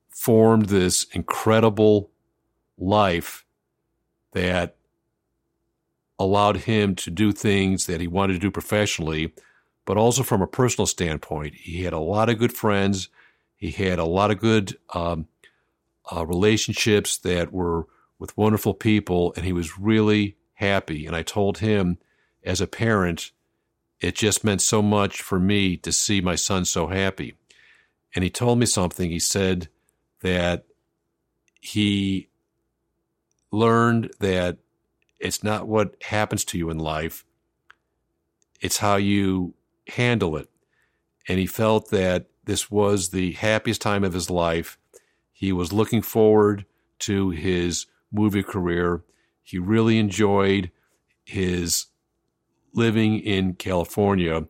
formed 0.10 0.68
this 0.68 1.04
incredible 1.14 2.10
life 2.78 3.46
that 4.34 4.78
allowed 6.20 6.58
him 6.58 6.96
to 6.96 7.12
do 7.12 7.32
things 7.32 7.86
that 7.86 8.02
he 8.02 8.08
wanted 8.08 8.34
to 8.34 8.40
do 8.40 8.52
professionally, 8.52 9.34
but 9.88 9.98
also 9.98 10.22
from 10.22 10.42
a 10.42 10.48
personal 10.48 10.86
standpoint. 10.86 11.56
He 11.56 11.84
had 11.84 11.94
a 11.94 12.00
lot 12.00 12.28
of 12.30 12.38
good 12.38 12.52
friends. 12.52 13.08
He 13.56 13.72
had 13.72 14.00
a 14.00 14.06
lot 14.06 14.32
of 14.32 14.40
good 14.40 14.78
um, 14.94 15.28
uh, 16.14 16.26
relationships 16.26 17.18
that 17.20 17.54
were 17.54 17.88
with 18.20 18.38
wonderful 18.38 18.74
people, 18.74 19.34
and 19.38 19.46
he 19.46 19.54
was 19.54 19.80
really 19.80 20.36
happy. 20.56 21.06
And 21.08 21.16
I 21.16 21.24
told 21.24 21.60
him, 21.60 22.00
as 22.44 22.60
a 22.60 22.68
parent, 22.68 23.32
it 24.02 24.16
just 24.16 24.44
meant 24.44 24.62
so 24.62 24.82
much 24.82 25.22
for 25.22 25.40
me 25.40 25.78
to 25.78 25.94
see 25.94 26.20
my 26.20 26.36
son 26.36 26.66
so 26.66 26.88
happy. 26.88 27.36
And 28.14 28.26
he 28.26 28.30
told 28.30 28.60
me 28.60 28.66
something. 28.66 29.10
He 29.10 29.20
said 29.20 29.70
that 30.22 30.66
he 31.62 32.28
learned 33.52 34.12
that 34.20 34.58
it's 35.18 35.46
not 35.46 35.66
what 35.66 35.96
happens 36.04 36.44
to 36.46 36.58
you 36.58 36.70
in 36.70 36.78
life, 36.78 37.24
it's 38.60 38.80
how 38.80 38.98
you 38.98 39.54
handle 39.88 40.38
it. 40.38 40.50
And 41.28 41.40
he 41.40 41.46
felt 41.46 41.90
that 41.90 42.28
this 42.46 42.72
was 42.72 43.10
the 43.10 43.34
happiest 43.34 43.82
time 43.82 44.04
of 44.04 44.14
his 44.14 44.30
life. 44.30 44.78
He 45.32 45.52
was 45.52 45.74
looking 45.74 46.02
forward 46.02 46.66
to 47.00 47.30
his 47.30 47.86
movie 48.12 48.44
career. 48.44 49.04
He 49.44 49.60
really 49.60 50.00
enjoyed 50.00 50.72
his 51.26 51.88
living 52.74 53.20
in 53.20 53.54
California 53.54 54.48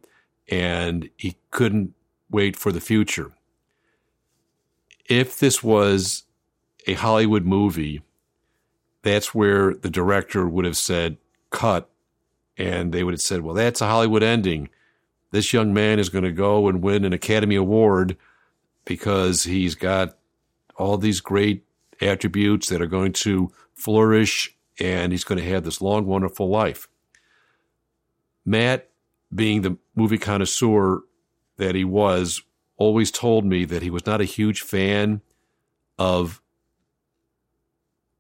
and 0.49 1.09
he 1.17 1.37
couldn't 1.51 1.93
wait 2.29 2.55
for 2.55 2.71
the 2.71 2.81
future. 2.81 3.31
If 5.09 5.39
this 5.39 5.63
was 5.63 6.23
a 6.85 6.93
Hollywood 6.93 7.45
movie, 7.45 8.01
that's 9.01 9.33
where 9.33 9.73
the 9.73 9.89
director 9.89 10.47
would 10.47 10.65
have 10.65 10.77
said, 10.77 11.17
cut. 11.49 11.89
And 12.57 12.91
they 12.91 13.03
would 13.03 13.13
have 13.13 13.21
said, 13.21 13.41
well, 13.41 13.55
that's 13.55 13.81
a 13.81 13.87
Hollywood 13.87 14.23
ending. 14.23 14.69
This 15.31 15.53
young 15.53 15.73
man 15.73 15.99
is 15.99 16.09
going 16.09 16.23
to 16.23 16.31
go 16.31 16.67
and 16.67 16.81
win 16.81 17.03
an 17.05 17.13
Academy 17.13 17.55
Award 17.55 18.17
because 18.85 19.43
he's 19.43 19.75
got 19.75 20.17
all 20.75 20.97
these 20.97 21.19
great 21.19 21.65
attributes 22.01 22.69
that 22.69 22.81
are 22.81 22.87
going 22.87 23.11
to 23.11 23.51
flourish 23.73 24.55
and 24.79 25.11
he's 25.11 25.23
going 25.23 25.39
to 25.39 25.49
have 25.49 25.63
this 25.63 25.81
long, 25.81 26.05
wonderful 26.05 26.49
life. 26.49 26.87
Matt, 28.45 28.89
being 29.33 29.61
the 29.61 29.77
movie 29.95 30.17
connoisseur 30.17 31.01
that 31.57 31.75
he 31.75 31.83
was, 31.83 32.41
always 32.77 33.11
told 33.11 33.43
me 33.43 33.65
that 33.65 33.81
he 33.81 33.89
was 33.89 34.05
not 34.05 34.21
a 34.21 34.25
huge 34.25 34.61
fan 34.61 35.21
of 35.97 36.41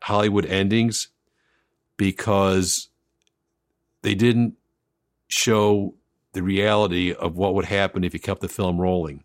Hollywood 0.01 0.45
endings 0.45 1.09
because 1.95 2.89
they 4.01 4.15
didn't 4.15 4.55
show 5.27 5.93
the 6.33 6.43
reality 6.43 7.13
of 7.13 7.35
what 7.35 7.53
would 7.53 7.65
happen 7.65 8.03
if 8.03 8.13
you 8.13 8.19
kept 8.19 8.41
the 8.41 8.47
film 8.47 8.79
rolling. 8.79 9.23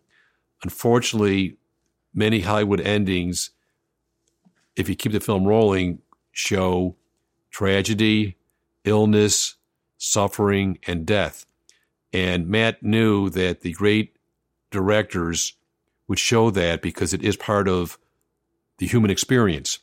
Unfortunately, 0.63 1.57
many 2.13 2.41
Hollywood 2.41 2.81
endings 2.81 3.51
if 4.75 4.89
you 4.89 4.95
keep 4.95 5.11
the 5.11 5.19
film 5.19 5.45
rolling, 5.45 5.99
show 6.31 6.95
tragedy, 7.51 8.37
illness, 8.83 9.55
suffering, 9.97 10.79
and 10.87 11.05
death. 11.05 11.45
And 12.11 12.47
Matt 12.47 12.83
knew 12.83 13.29
that 13.29 13.61
the 13.61 13.73
great 13.73 14.17
directors 14.71 15.53
would 16.07 16.19
show 16.19 16.49
that 16.51 16.81
because 16.81 17.13
it 17.13 17.23
is 17.23 17.37
part 17.37 17.67
of 17.67 17.97
the 18.77 18.87
human 18.87 19.11
experience. 19.11 19.79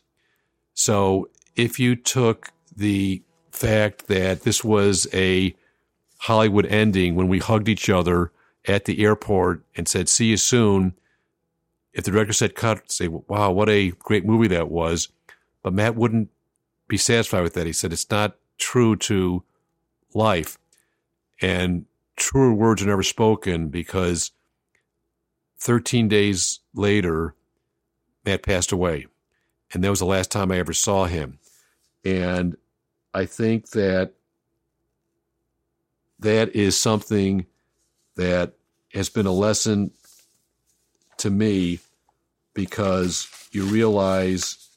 So 0.74 1.30
if 1.56 1.78
you 1.78 1.96
took 1.96 2.52
the 2.74 3.22
fact 3.50 4.06
that 4.08 4.42
this 4.42 4.64
was 4.64 5.06
a 5.12 5.54
Hollywood 6.24 6.66
ending 6.66 7.14
when 7.14 7.28
we 7.28 7.38
hugged 7.38 7.68
each 7.68 7.88
other 7.88 8.30
at 8.66 8.84
the 8.84 9.02
airport 9.02 9.64
and 9.74 9.88
said, 9.88 10.06
see 10.06 10.26
you 10.26 10.36
soon, 10.36 10.92
if 11.94 12.04
the 12.04 12.10
director 12.10 12.34
said 12.34 12.54
cut, 12.54 12.92
say, 12.92 13.08
wow, 13.08 13.50
what 13.50 13.70
a 13.70 13.92
great 13.92 14.26
movie 14.26 14.48
that 14.48 14.68
was. 14.70 15.08
But 15.62 15.72
Matt 15.72 15.96
wouldn't 15.96 16.28
be 16.88 16.98
satisfied 16.98 17.42
with 17.42 17.54
that. 17.54 17.66
He 17.66 17.72
said, 17.72 17.92
it's 17.92 18.10
not 18.10 18.36
true 18.58 18.96
to 18.96 19.42
life. 20.12 20.58
And 21.40 21.86
truer 22.16 22.52
words 22.52 22.82
are 22.82 22.86
never 22.86 23.02
spoken 23.02 23.68
because 23.68 24.30
13 25.58 26.06
days 26.06 26.60
later, 26.74 27.34
Matt 28.26 28.42
passed 28.42 28.72
away. 28.72 29.06
And 29.72 29.82
that 29.82 29.90
was 29.90 30.00
the 30.00 30.04
last 30.04 30.30
time 30.30 30.52
I 30.52 30.58
ever 30.58 30.74
saw 30.74 31.06
him. 31.06 31.38
And 32.04 32.58
I 33.14 33.24
think 33.24 33.70
that 33.70 34.12
that 36.20 36.54
is 36.54 36.80
something 36.80 37.46
that 38.16 38.54
has 38.92 39.08
been 39.08 39.26
a 39.26 39.32
lesson 39.32 39.90
to 41.18 41.30
me 41.30 41.80
because 42.54 43.28
you 43.52 43.64
realize 43.64 44.68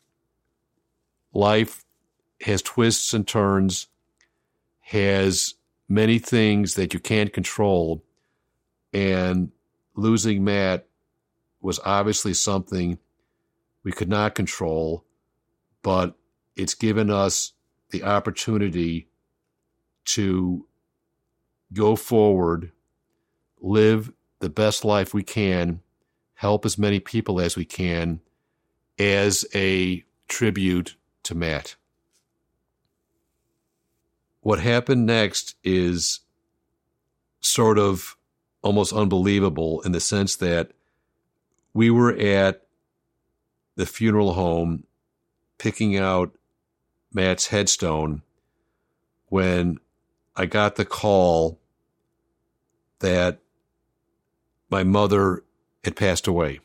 life 1.33 1.83
has 2.41 2.61
twists 2.61 3.13
and 3.13 3.27
turns, 3.27 3.87
has 4.81 5.55
many 5.89 6.19
things 6.19 6.75
that 6.75 6.93
you 6.93 6.99
can't 6.99 7.33
control. 7.33 8.03
And 8.93 9.51
losing 9.95 10.43
Matt 10.43 10.87
was 11.61 11.79
obviously 11.83 12.33
something 12.33 12.99
we 13.83 13.91
could 13.91 14.09
not 14.09 14.35
control, 14.35 15.03
but 15.81 16.15
it's 16.55 16.73
given 16.73 17.09
us 17.09 17.53
the 17.89 18.03
opportunity 18.03 19.07
to 20.05 20.65
go 21.73 21.95
forward, 21.95 22.71
live 23.59 24.11
the 24.39 24.49
best 24.49 24.85
life 24.85 25.13
we 25.13 25.23
can, 25.23 25.81
help 26.35 26.65
as 26.65 26.77
many 26.77 26.99
people 26.99 27.39
as 27.39 27.55
we 27.55 27.65
can 27.65 28.19
as 28.99 29.45
a 29.55 30.03
tribute 30.27 30.95
to 31.23 31.35
Matt. 31.35 31.75
What 34.41 34.59
happened 34.59 35.05
next 35.05 35.55
is 35.63 36.19
sort 37.39 37.79
of 37.79 38.17
almost 38.61 38.93
unbelievable 38.93 39.81
in 39.81 39.93
the 39.93 39.99
sense 39.99 40.35
that 40.37 40.71
we 41.73 41.89
were 41.89 42.13
at 42.13 42.65
the 43.75 43.85
funeral 43.85 44.33
home 44.33 44.83
picking 45.57 45.97
out 45.97 46.35
Matt's 47.13 47.47
headstone 47.47 48.21
when 49.27 49.79
I 50.35 50.45
got 50.45 50.75
the 50.75 50.85
call 50.85 51.59
that 53.03 53.39
my 54.69 54.83
mother 54.83 55.43
had 55.83 55.95
passed 55.95 56.25
away. 56.25 56.59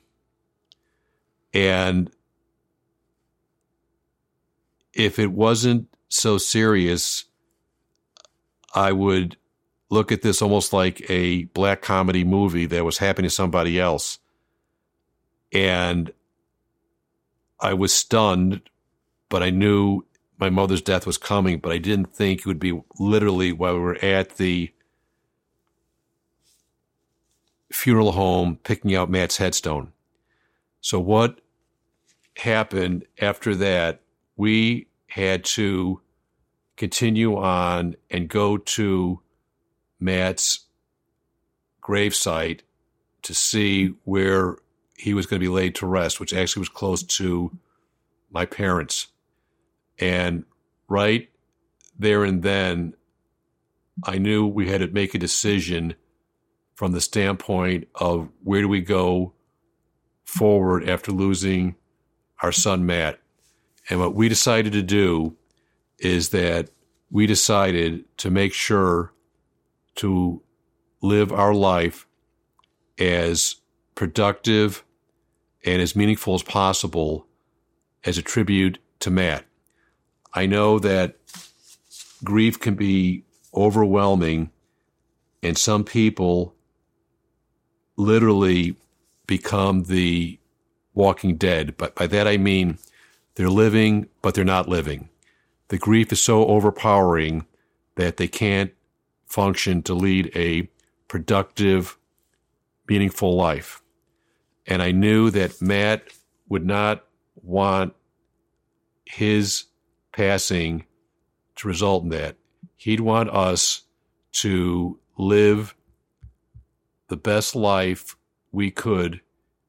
And 1.52 2.10
if 4.94 5.18
it 5.18 5.32
wasn't 5.32 5.88
so 6.08 6.38
serious, 6.38 7.24
I 8.72 8.92
would 8.92 9.36
look 9.90 10.12
at 10.12 10.22
this 10.22 10.40
almost 10.40 10.72
like 10.72 11.04
a 11.10 11.44
black 11.46 11.82
comedy 11.82 12.22
movie 12.22 12.66
that 12.66 12.84
was 12.84 12.98
happening 12.98 13.28
to 13.28 13.34
somebody 13.34 13.80
else. 13.80 14.18
And 15.52 16.12
I 17.58 17.74
was 17.74 17.92
stunned, 17.92 18.62
but 19.28 19.42
I 19.42 19.50
knew 19.50 20.04
my 20.38 20.50
mother's 20.50 20.82
death 20.82 21.04
was 21.04 21.18
coming, 21.18 21.58
but 21.58 21.72
I 21.72 21.78
didn't 21.78 22.14
think 22.14 22.40
it 22.40 22.46
would 22.46 22.60
be 22.60 22.80
literally 23.00 23.52
while 23.52 23.74
we 23.74 23.80
were 23.80 24.04
at 24.04 24.36
the 24.36 24.72
funeral 27.70 28.12
home 28.12 28.58
picking 28.62 28.94
out 28.94 29.10
Matt's 29.10 29.36
headstone. 29.36 29.92
So 30.80 30.98
what 31.00 31.40
happened 32.36 33.04
after 33.20 33.54
that, 33.56 34.00
we 34.36 34.86
had 35.08 35.44
to 35.44 36.00
continue 36.76 37.36
on 37.36 37.96
and 38.10 38.28
go 38.28 38.56
to 38.56 39.20
Matt's 39.98 40.66
gravesite 41.82 42.60
to 43.22 43.34
see 43.34 43.94
where 44.04 44.56
he 44.96 45.14
was 45.14 45.26
going 45.26 45.40
to 45.40 45.44
be 45.44 45.52
laid 45.52 45.74
to 45.76 45.86
rest, 45.86 46.20
which 46.20 46.32
actually 46.32 46.60
was 46.60 46.68
close 46.68 47.02
to 47.02 47.56
my 48.30 48.44
parents. 48.46 49.08
And 49.98 50.44
right 50.88 51.28
there 51.98 52.24
and 52.24 52.42
then, 52.42 52.94
I 54.04 54.18
knew 54.18 54.46
we 54.46 54.68
had 54.68 54.80
to 54.80 54.86
make 54.86 55.14
a 55.14 55.18
decision 55.18 55.94
from 56.78 56.92
the 56.92 57.00
standpoint 57.00 57.88
of 57.96 58.28
where 58.44 58.62
do 58.62 58.68
we 58.68 58.80
go 58.80 59.32
forward 60.24 60.88
after 60.88 61.10
losing 61.10 61.74
our 62.40 62.52
son 62.52 62.86
Matt. 62.86 63.18
And 63.90 63.98
what 63.98 64.14
we 64.14 64.28
decided 64.28 64.74
to 64.74 64.82
do 64.84 65.34
is 65.98 66.28
that 66.28 66.70
we 67.10 67.26
decided 67.26 68.04
to 68.18 68.30
make 68.30 68.54
sure 68.54 69.12
to 69.96 70.40
live 71.02 71.32
our 71.32 71.52
life 71.52 72.06
as 72.96 73.56
productive 73.96 74.84
and 75.64 75.82
as 75.82 75.96
meaningful 75.96 76.36
as 76.36 76.44
possible 76.44 77.26
as 78.04 78.18
a 78.18 78.22
tribute 78.22 78.78
to 79.00 79.10
Matt. 79.10 79.44
I 80.32 80.46
know 80.46 80.78
that 80.78 81.16
grief 82.22 82.60
can 82.60 82.76
be 82.76 83.24
overwhelming, 83.52 84.52
and 85.42 85.58
some 85.58 85.82
people 85.82 86.54
literally 87.98 88.76
become 89.26 89.84
the 89.84 90.38
walking 90.94 91.36
dead. 91.36 91.76
But 91.76 91.94
by 91.94 92.06
that 92.06 92.26
I 92.26 92.38
mean 92.38 92.78
they're 93.34 93.50
living, 93.50 94.08
but 94.22 94.34
they're 94.34 94.44
not 94.44 94.68
living. 94.68 95.10
The 95.68 95.78
grief 95.78 96.12
is 96.12 96.22
so 96.22 96.46
overpowering 96.46 97.44
that 97.96 98.16
they 98.16 98.28
can't 98.28 98.72
function 99.26 99.82
to 99.82 99.94
lead 99.94 100.32
a 100.34 100.68
productive, 101.08 101.98
meaningful 102.88 103.36
life. 103.36 103.82
And 104.66 104.82
I 104.82 104.92
knew 104.92 105.30
that 105.30 105.60
Matt 105.60 106.04
would 106.48 106.64
not 106.64 107.04
want 107.42 107.94
his 109.04 109.64
passing 110.12 110.84
to 111.56 111.68
result 111.68 112.04
in 112.04 112.10
that. 112.10 112.36
He'd 112.76 113.00
want 113.00 113.30
us 113.30 113.82
to 114.32 114.98
live 115.16 115.74
the 117.08 117.16
best 117.16 117.56
life 117.56 118.16
we 118.52 118.70
could, 118.70 119.20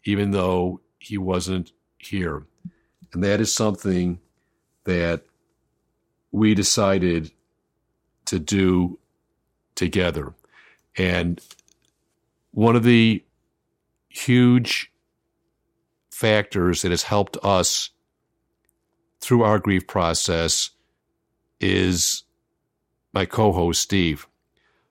even 0.05 0.31
though 0.31 0.81
he 0.99 1.17
wasn't 1.17 1.71
here. 1.97 2.45
And 3.13 3.23
that 3.23 3.41
is 3.41 3.53
something 3.53 4.19
that 4.85 5.23
we 6.31 6.53
decided 6.53 7.31
to 8.25 8.39
do 8.39 8.99
together. 9.75 10.33
And 10.97 11.41
one 12.51 12.75
of 12.75 12.83
the 12.83 13.23
huge 14.09 14.91
factors 16.11 16.81
that 16.81 16.91
has 16.91 17.03
helped 17.03 17.37
us 17.43 17.91
through 19.21 19.43
our 19.43 19.59
grief 19.59 19.87
process 19.87 20.71
is 21.59 22.23
my 23.13 23.25
co 23.25 23.51
host, 23.51 23.81
Steve. 23.81 24.27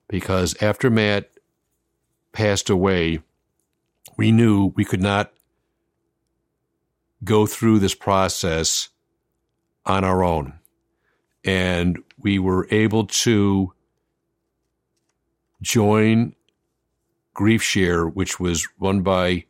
Because 0.08 0.60
after 0.62 0.90
Matt 0.90 1.30
passed 2.38 2.70
away, 2.70 3.18
we 4.16 4.30
knew 4.30 4.72
we 4.76 4.84
could 4.84 5.02
not 5.02 5.32
go 7.24 7.46
through 7.46 7.80
this 7.80 7.96
process 7.96 8.90
on 9.84 10.04
our 10.04 10.22
own. 10.22 10.56
And 11.44 11.98
we 12.16 12.38
were 12.38 12.68
able 12.70 13.06
to 13.06 13.72
join 15.60 16.36
Grief 17.34 17.60
Share, 17.60 18.06
which 18.06 18.38
was 18.38 18.68
run 18.78 19.02
by 19.02 19.44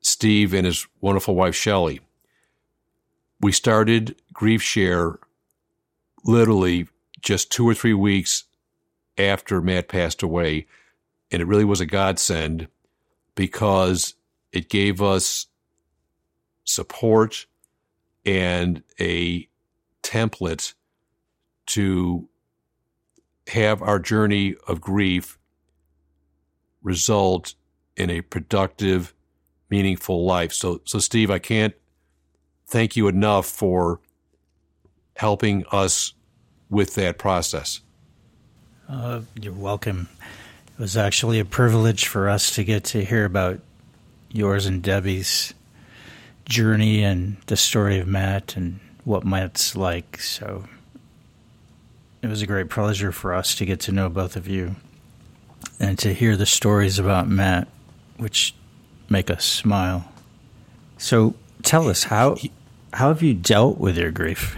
Steve 0.00 0.52
and 0.54 0.66
his 0.66 0.88
wonderful 1.00 1.36
wife, 1.36 1.54
Shelley. 1.54 2.00
We 3.40 3.52
started 3.52 4.16
Grief 4.32 4.60
Share 4.60 5.20
literally 6.24 6.88
just 7.20 7.52
two 7.52 7.68
or 7.68 7.74
three 7.74 7.94
weeks 7.94 8.42
after 9.16 9.60
Matt 9.60 9.86
passed 9.86 10.24
away. 10.24 10.66
And 11.30 11.42
it 11.42 11.46
really 11.46 11.64
was 11.64 11.80
a 11.80 11.86
godsend 11.86 12.68
because 13.34 14.14
it 14.52 14.68
gave 14.68 15.02
us 15.02 15.46
support 16.64 17.46
and 18.24 18.82
a 19.00 19.48
template 20.02 20.74
to 21.66 22.28
have 23.48 23.82
our 23.82 23.98
journey 23.98 24.54
of 24.66 24.80
grief 24.80 25.38
result 26.82 27.54
in 27.96 28.10
a 28.10 28.20
productive, 28.20 29.14
meaningful 29.70 30.24
life. 30.24 30.52
So, 30.52 30.80
so 30.84 30.98
Steve, 30.98 31.30
I 31.30 31.38
can't 31.38 31.74
thank 32.66 32.96
you 32.96 33.08
enough 33.08 33.46
for 33.46 34.00
helping 35.16 35.64
us 35.72 36.14
with 36.70 36.94
that 36.94 37.18
process. 37.18 37.80
Uh, 38.88 39.22
you're 39.40 39.52
welcome. 39.52 40.08
It 40.78 40.82
was 40.82 40.96
actually 40.96 41.40
a 41.40 41.44
privilege 41.44 42.06
for 42.06 42.28
us 42.28 42.54
to 42.54 42.62
get 42.62 42.84
to 42.84 43.04
hear 43.04 43.24
about 43.24 43.58
yours 44.30 44.64
and 44.64 44.80
Debbie's 44.80 45.52
journey 46.44 47.02
and 47.02 47.36
the 47.46 47.56
story 47.56 47.98
of 47.98 48.06
Matt 48.06 48.56
and 48.56 48.78
what 49.02 49.24
Matt's 49.24 49.74
like. 49.74 50.20
So 50.20 50.68
it 52.22 52.28
was 52.28 52.42
a 52.42 52.46
great 52.46 52.70
pleasure 52.70 53.10
for 53.10 53.34
us 53.34 53.56
to 53.56 53.66
get 53.66 53.80
to 53.80 53.92
know 53.92 54.08
both 54.08 54.36
of 54.36 54.46
you 54.46 54.76
and 55.80 55.98
to 55.98 56.14
hear 56.14 56.36
the 56.36 56.46
stories 56.46 57.00
about 57.00 57.28
Matt, 57.28 57.66
which 58.16 58.54
make 59.08 59.32
us 59.32 59.44
smile. 59.44 60.12
So 60.96 61.34
tell 61.62 61.88
us 61.88 62.04
how 62.04 62.36
how 62.92 63.08
have 63.08 63.20
you 63.20 63.34
dealt 63.34 63.78
with 63.78 63.98
your 63.98 64.12
grief? 64.12 64.56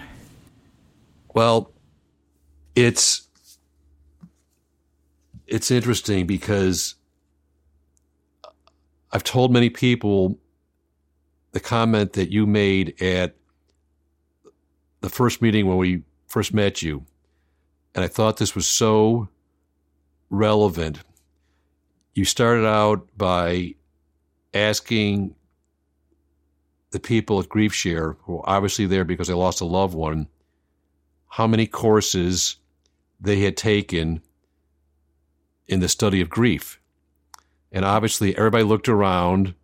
Well, 1.33 1.71
it's 2.75 3.27
it's 5.51 5.71
interesting 5.71 6.27
because 6.27 6.95
I've 9.13 9.25
told 9.25 9.53
many 9.53 9.69
people 9.69 10.39
the 11.51 11.61
comment 11.61 12.13
that 12.13 12.31
you 12.31 12.47
made 12.47 13.03
at 13.03 13.35
the 15.01 15.09
first 15.09 15.43
meeting 15.43 15.67
when 15.67 15.77
we 15.77 16.03
first 16.29 16.55
met 16.55 16.83
you. 16.83 17.05
And 17.95 18.05
I 18.05 18.09
thought 18.09 18.37
this 18.37 18.55
was 18.55 18.69
so 18.69 19.29
relevant. 20.31 21.01
You 22.15 22.25
started 22.25 22.65
out 22.65 23.09
by 23.17 23.75
asking 24.55 25.35
the 26.93 27.01
people 27.01 27.41
at 27.41 27.49
Grief 27.49 27.75
Share, 27.75 28.17
who 28.23 28.39
are 28.39 28.49
obviously 28.49 28.87
there 28.87 29.05
because 29.05 29.27
they 29.27 29.35
lost 29.35 29.61
a 29.61 29.65
loved 29.65 29.95
one, 29.95 30.29
how 31.29 31.49
many 31.49 31.67
courses 31.67 32.57
they 33.21 33.41
had 33.41 33.57
taken 33.57 34.23
in 35.71 35.81
the 35.81 35.89
study 35.89 36.21
of 36.21 36.29
grief. 36.29 36.81
And 37.73 37.85
obviously, 37.85 38.37
everybody 38.37 38.65
looked 38.65 38.89
around, 38.89 39.55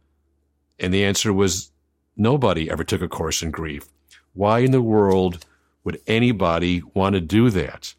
and 0.79 0.95
the 0.95 1.05
answer 1.05 1.33
was 1.33 1.73
nobody 2.17 2.71
ever 2.71 2.85
took 2.85 3.03
a 3.03 3.09
course 3.09 3.43
in 3.43 3.51
grief. 3.51 3.89
Why 4.33 4.61
in 4.61 4.71
the 4.71 4.81
world 4.81 5.45
would 5.83 6.01
anybody 6.07 6.83
want 6.95 7.15
to 7.15 7.21
do 7.21 7.51
that? 7.51 7.95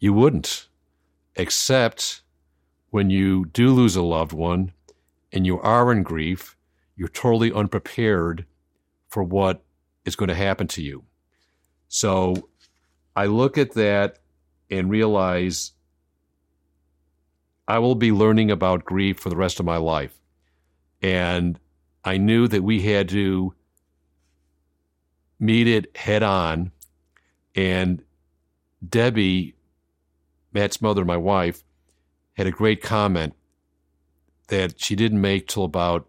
You 0.00 0.12
wouldn't, 0.12 0.68
except 1.36 2.22
when 2.90 3.10
you 3.10 3.46
do 3.46 3.70
lose 3.70 3.94
a 3.94 4.02
loved 4.02 4.32
one 4.32 4.72
and 5.32 5.46
you 5.46 5.60
are 5.60 5.92
in 5.92 6.02
grief, 6.02 6.56
you're 6.96 7.08
totally 7.08 7.52
unprepared 7.52 8.44
for 9.08 9.22
what 9.22 9.62
is 10.04 10.16
going 10.16 10.28
to 10.28 10.34
happen 10.34 10.66
to 10.68 10.82
you. 10.82 11.04
So 11.88 12.48
I 13.14 13.26
look 13.26 13.56
at 13.56 13.74
that 13.74 14.18
and 14.70 14.90
realize 14.90 15.72
I 17.66 17.78
will 17.78 17.94
be 17.94 18.12
learning 18.12 18.50
about 18.50 18.84
grief 18.84 19.18
for 19.18 19.30
the 19.30 19.36
rest 19.36 19.58
of 19.60 19.66
my 19.66 19.76
life. 19.76 20.14
And 21.02 21.58
I 22.04 22.18
knew 22.18 22.46
that 22.48 22.62
we 22.62 22.82
had 22.82 23.08
to 23.10 23.54
meet 25.38 25.66
it 25.66 25.96
head 25.96 26.22
on. 26.22 26.72
And 27.54 28.02
Debbie, 28.86 29.54
Matt's 30.52 30.82
mother, 30.82 31.04
my 31.04 31.16
wife, 31.16 31.62
had 32.34 32.46
a 32.46 32.50
great 32.50 32.82
comment 32.82 33.34
that 34.48 34.80
she 34.80 34.94
didn't 34.94 35.20
make 35.20 35.48
till 35.48 35.64
about 35.64 36.08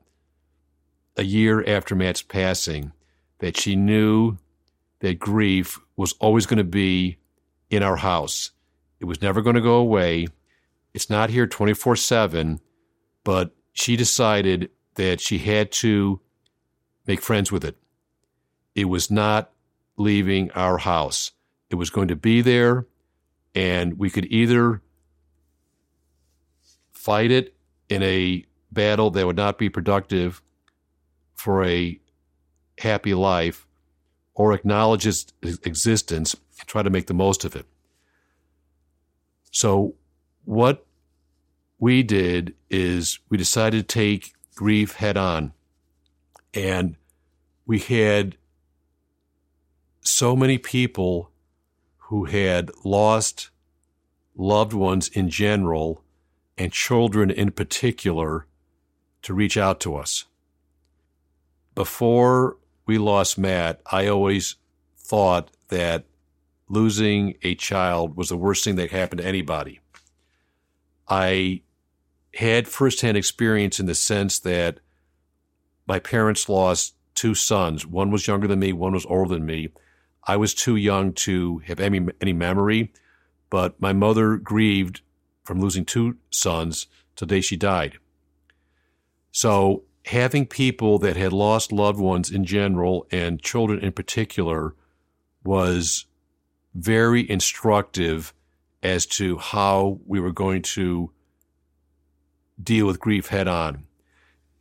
a 1.18 1.24
year 1.24 1.64
after 1.68 1.96
Matt's 1.96 2.22
passing 2.22 2.92
that 3.40 3.58
she 3.58 3.76
knew 3.76 4.38
that 5.00 5.20
grief 5.20 5.80
was 5.96 6.14
always 6.20 6.46
going 6.46 6.58
to 6.58 6.64
be 6.64 7.18
in 7.70 7.84
our 7.84 7.96
house. 7.96 8.52
It 9.00 9.06
was 9.06 9.22
never 9.22 9.42
going 9.42 9.56
to 9.56 9.62
go 9.62 9.76
away. 9.76 10.28
It's 10.96 11.10
not 11.10 11.30
here 11.30 11.46
24 11.46 11.98
7, 11.98 12.62
but 13.26 13.54
she 13.74 13.98
decided 13.98 14.70
that 14.94 15.20
she 15.20 15.40
had 15.40 15.70
to 15.74 16.22
make 17.06 17.22
friends 17.22 17.52
with 17.52 17.66
it. 17.66 17.76
It 18.76 18.86
was 18.86 19.12
not 19.12 19.52
leaving 19.98 20.52
our 20.52 20.78
house. 20.78 21.32
It 21.70 21.76
was 21.76 21.90
going 21.90 22.08
to 22.08 22.16
be 22.16 22.40
there, 22.40 22.88
and 23.54 24.00
we 24.00 24.10
could 24.10 24.26
either 24.32 24.82
fight 26.94 27.30
it 27.30 27.54
in 27.90 28.02
a 28.02 28.46
battle 28.72 29.12
that 29.12 29.26
would 29.26 29.36
not 29.36 29.58
be 29.58 29.68
productive 29.68 30.42
for 31.34 31.66
a 31.66 32.00
happy 32.78 33.14
life 33.14 33.68
or 34.34 34.54
acknowledge 34.54 35.06
its 35.06 35.26
existence 35.44 36.38
and 36.58 36.68
try 36.70 36.82
to 36.82 36.90
make 36.90 37.08
the 37.08 37.14
most 37.14 37.44
of 37.44 37.54
it. 37.54 37.66
So, 39.52 39.96
what 40.46 40.85
we 41.80 42.04
did 42.04 42.54
is 42.70 43.20
we 43.30 43.38
decided 43.38 43.88
to 43.88 43.94
take 43.94 44.34
grief 44.56 44.96
head 44.96 45.18
on. 45.18 45.54
And 46.54 46.96
we 47.66 47.80
had 47.80 48.38
so 50.02 50.36
many 50.36 50.58
people 50.58 51.32
who 51.98 52.26
had 52.26 52.72
lost 52.84 53.50
loved 54.36 54.74
ones 54.74 55.08
in 55.10 55.30
general 55.30 56.04
and 56.58 56.72
children 56.72 57.30
in 57.30 57.52
particular 57.52 58.46
to 59.24 59.34
reach 59.34 59.58
out 59.58 59.80
to 59.82 59.96
us 59.96 60.26
before 61.76 62.58
we 62.86 62.98
lost 62.98 63.38
Matt, 63.38 63.82
I 63.92 64.08
always 64.08 64.56
thought 64.98 65.52
that 65.68 66.06
losing 66.70 67.36
a 67.44 67.54
child 67.56 68.16
was 68.16 68.30
the 68.30 68.38
worst 68.38 68.64
thing 68.64 68.76
that 68.78 68.92
happened 68.92 69.22
to 69.22 69.28
anybody. 69.28 69.82
I 71.08 71.62
had 72.36 72.68
firsthand 72.68 73.18
experience 73.18 73.80
in 73.80 73.86
the 73.86 73.96
sense 73.96 74.40
that 74.40 74.80
my 75.88 76.00
parents 76.00 76.50
lost 76.50 76.96
two 77.14 77.34
sons. 77.34 77.86
One 77.86 78.12
was 78.12 78.28
younger 78.28 78.48
than 78.48 78.60
me, 78.60 78.74
one 78.74 78.94
was 78.94 79.06
older 79.06 79.34
than 79.36 79.46
me. 79.46 79.70
I 80.24 80.38
was 80.38 80.54
too 80.54 80.76
young 80.76 81.14
to 81.14 81.60
have 81.60 81.80
any, 81.80 82.08
any 82.20 82.34
memory, 82.34 82.92
but 83.50 83.80
my 83.80 83.94
mother 83.94 84.38
grieved 84.38 85.02
from 85.44 85.62
losing 85.62 85.86
two 85.86 86.18
sons 86.32 86.88
till 87.16 87.28
the 87.28 87.36
day 87.36 87.42
she 87.42 87.56
died. 87.56 87.98
So 89.32 89.84
having 90.06 90.46
people 90.46 91.00
that 91.00 91.16
had 91.16 91.32
lost 91.32 91.72
loved 91.72 92.00
ones 92.00 92.32
in 92.32 92.44
general 92.44 93.08
and 93.12 93.42
children 93.42 93.80
in 93.80 93.92
particular 93.92 94.76
was 95.44 96.06
very 96.74 97.30
instructive 97.30 98.34
as 98.84 99.06
to 99.06 99.38
how 99.38 100.00
we 100.06 100.20
were 100.20 100.32
going 100.32 100.62
to 100.62 101.12
deal 102.62 102.86
with 102.86 103.00
grief 103.00 103.28
head 103.28 103.48
on. 103.48 103.86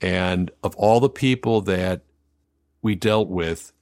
And 0.01 0.51
of 0.63 0.75
all 0.77 1.01
the 1.01 1.09
people 1.09 1.61
that 1.63 2.03
we 2.83 2.95
dealt 2.95 3.29
with, 3.29 3.73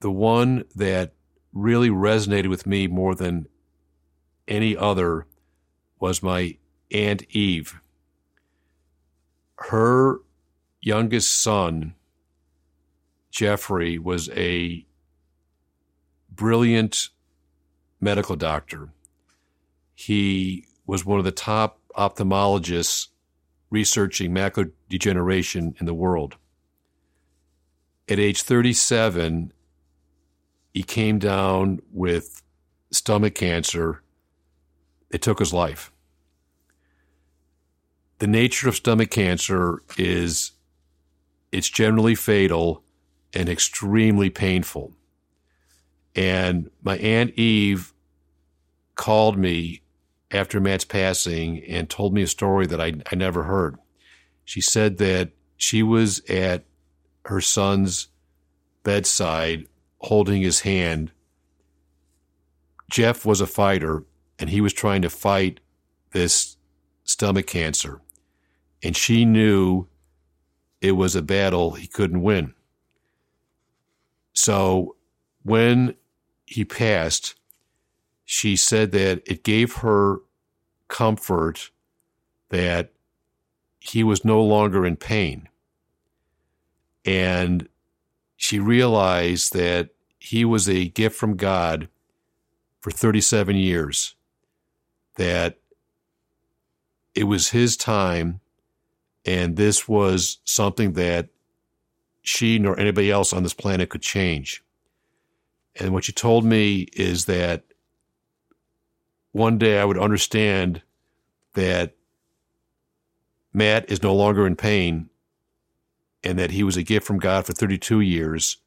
the 0.00 0.10
one 0.10 0.64
that 0.76 1.12
really 1.52 1.88
resonated 1.88 2.48
with 2.48 2.66
me 2.66 2.86
more 2.86 3.14
than 3.14 3.46
any 4.46 4.76
other 4.76 5.26
was 5.98 6.22
my 6.22 6.56
Aunt 6.92 7.24
Eve. 7.30 7.80
Her 9.56 10.20
youngest 10.80 11.42
son, 11.42 11.94
Jeffrey, 13.30 13.98
was 13.98 14.28
a 14.30 14.84
brilliant 16.30 17.08
medical 18.00 18.36
doctor. 18.36 18.90
He 19.94 20.66
was 20.86 21.04
one 21.04 21.18
of 21.18 21.24
the 21.24 21.32
top 21.32 21.80
ophthalmologists 21.96 23.08
researching 23.70 24.32
macular 24.32 24.70
degeneration 24.88 25.74
in 25.80 25.86
the 25.86 25.94
world. 25.94 26.36
At 28.08 28.18
age 28.18 28.42
37, 28.42 29.52
he 30.72 30.82
came 30.82 31.18
down 31.18 31.80
with 31.92 32.42
stomach 32.90 33.34
cancer. 33.34 34.02
It 35.10 35.22
took 35.22 35.38
his 35.38 35.52
life. 35.52 35.90
The 38.18 38.26
nature 38.26 38.68
of 38.68 38.76
stomach 38.76 39.10
cancer 39.10 39.82
is 39.96 40.52
it's 41.50 41.68
generally 41.68 42.14
fatal 42.14 42.82
and 43.32 43.48
extremely 43.48 44.30
painful. 44.30 44.92
And 46.14 46.70
my 46.82 46.96
Aunt 46.98 47.34
Eve 47.34 47.92
called 48.94 49.38
me 49.38 49.82
after 50.34 50.60
Matt's 50.60 50.84
passing 50.84 51.62
and 51.64 51.88
told 51.88 52.12
me 52.12 52.22
a 52.22 52.26
story 52.26 52.66
that 52.66 52.80
I, 52.80 52.94
I 53.10 53.14
never 53.14 53.44
heard. 53.44 53.78
She 54.44 54.60
said 54.60 54.98
that 54.98 55.30
she 55.56 55.82
was 55.82 56.20
at 56.28 56.64
her 57.26 57.40
son's 57.40 58.08
bedside 58.82 59.66
holding 59.98 60.42
his 60.42 60.60
hand. 60.60 61.12
Jeff 62.90 63.24
was 63.24 63.40
a 63.40 63.46
fighter 63.46 64.04
and 64.38 64.50
he 64.50 64.60
was 64.60 64.72
trying 64.72 65.02
to 65.02 65.08
fight 65.08 65.60
this 66.12 66.56
stomach 67.04 67.46
cancer. 67.46 68.00
And 68.82 68.96
she 68.96 69.24
knew 69.24 69.86
it 70.80 70.92
was 70.92 71.14
a 71.14 71.22
battle 71.22 71.72
he 71.72 71.86
couldn't 71.86 72.22
win. 72.22 72.54
So 74.34 74.96
when 75.44 75.94
he 76.44 76.64
passed, 76.64 77.36
she 78.24 78.56
said 78.56 78.92
that 78.92 79.22
it 79.26 79.44
gave 79.44 79.74
her 79.76 80.18
comfort 80.88 81.70
that 82.50 82.92
he 83.80 84.04
was 84.04 84.24
no 84.24 84.42
longer 84.42 84.86
in 84.86 84.96
pain. 84.96 85.48
And 87.04 87.68
she 88.36 88.58
realized 88.58 89.52
that 89.54 89.90
he 90.18 90.44
was 90.44 90.68
a 90.68 90.88
gift 90.88 91.16
from 91.16 91.36
God 91.36 91.88
for 92.80 92.90
37 92.90 93.56
years, 93.56 94.14
that 95.16 95.58
it 97.14 97.24
was 97.24 97.50
his 97.50 97.76
time 97.76 98.40
And 99.24 99.56
this 99.56 99.88
was 99.88 100.38
something 100.44 100.92
that 100.94 101.28
she 102.22 102.58
nor 102.58 102.78
anybody 102.78 103.10
else 103.10 103.32
on 103.32 103.42
this 103.42 103.54
planet 103.54 103.90
could 103.90 104.02
change. 104.02 104.62
And 105.78 105.92
what 105.92 106.04
she 106.04 106.12
told 106.12 106.44
me 106.44 106.88
is 106.92 107.24
that 107.26 107.64
one 109.34 109.58
day 109.58 109.80
I 109.80 109.84
would 109.84 109.98
understand 109.98 110.80
that 111.54 111.96
Matt 113.52 113.90
is 113.90 114.00
no 114.00 114.14
longer 114.14 114.46
in 114.46 114.54
pain 114.54 115.10
and 116.22 116.38
that 116.38 116.52
he 116.52 116.62
was 116.62 116.76
a 116.76 116.84
gift 116.84 117.04
from 117.04 117.18
God 117.18 117.44
for 117.44 117.52
32 117.52 118.00
years. 118.00 118.58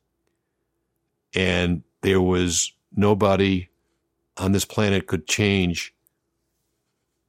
And 1.34 1.84
there 2.02 2.22
was 2.22 2.74
nobody 2.94 3.70
on 4.36 4.52
this 4.52 4.66
planet 4.66 5.08
could 5.08 5.26
change 5.26 5.94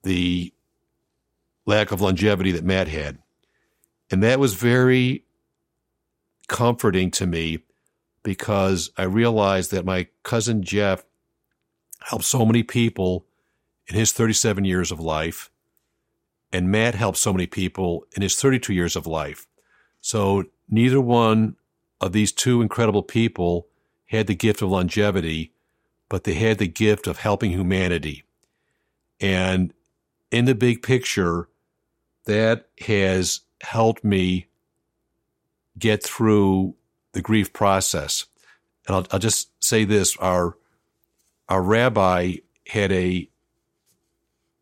the 0.03 0.53
lack 1.65 1.93
of 1.93 2.01
longevity 2.01 2.51
that 2.51 2.65
Matt 2.65 2.89
had. 2.89 3.19
And 4.11 4.21
that 4.25 4.41
was 4.41 4.55
very 4.55 5.25
comforting 6.49 7.13
to 7.13 7.27
me 7.29 7.61
because 8.25 8.91
I 8.99 9.05
realized 9.05 9.71
that 9.71 9.85
my 9.85 10.09
cousin 10.25 10.65
Jeff 10.65 11.05
helped 12.01 12.25
so 12.25 12.45
many 12.45 12.65
people 12.65 13.27
in 13.89 13.95
his 13.95 14.13
37 14.13 14.65
years 14.65 14.93
of 14.93 15.01
life, 15.01 15.51
and 16.53 16.71
Matt 16.71 16.95
helped 16.95 17.19
so 17.19 17.33
many 17.33 17.47
people 17.47 18.07
in 18.15 18.23
his 18.23 18.41
32 18.41 18.73
years 18.73 18.97
of 18.97 19.07
life. 19.07 19.47
So 20.01 20.45
neither 20.69 21.01
one 21.01 21.57
of 22.01 22.13
these 22.13 22.33
two 22.33 22.63
incredible 22.63 23.03
people 23.03 23.67
had 24.07 24.27
the 24.27 24.35
gift 24.35 24.63
of 24.63 24.71
longevity, 24.71 25.53
but 26.09 26.25
they 26.25 26.35
had 26.35 26.59
the 26.59 26.69
gift 26.69 27.07
of 27.07 27.19
helping 27.19 27.51
humanity. 27.51 28.25
And 29.21 29.73
in 30.31 30.45
the 30.45 30.55
big 30.55 30.83
picture, 30.83 31.49
that 32.25 32.69
has 32.87 33.41
helped 33.63 34.05
me 34.05 34.47
get 35.79 36.03
through 36.03 36.75
the 37.13 37.23
grief 37.23 37.53
process. 37.53 38.27
And 38.87 38.97
I'll, 38.97 39.07
I'll 39.11 39.19
just 39.19 39.51
say 39.65 39.85
this: 39.85 40.17
our 40.19 40.57
our 41.49 41.63
rabbi 41.63 42.37
had 42.67 42.93
a 42.93 43.29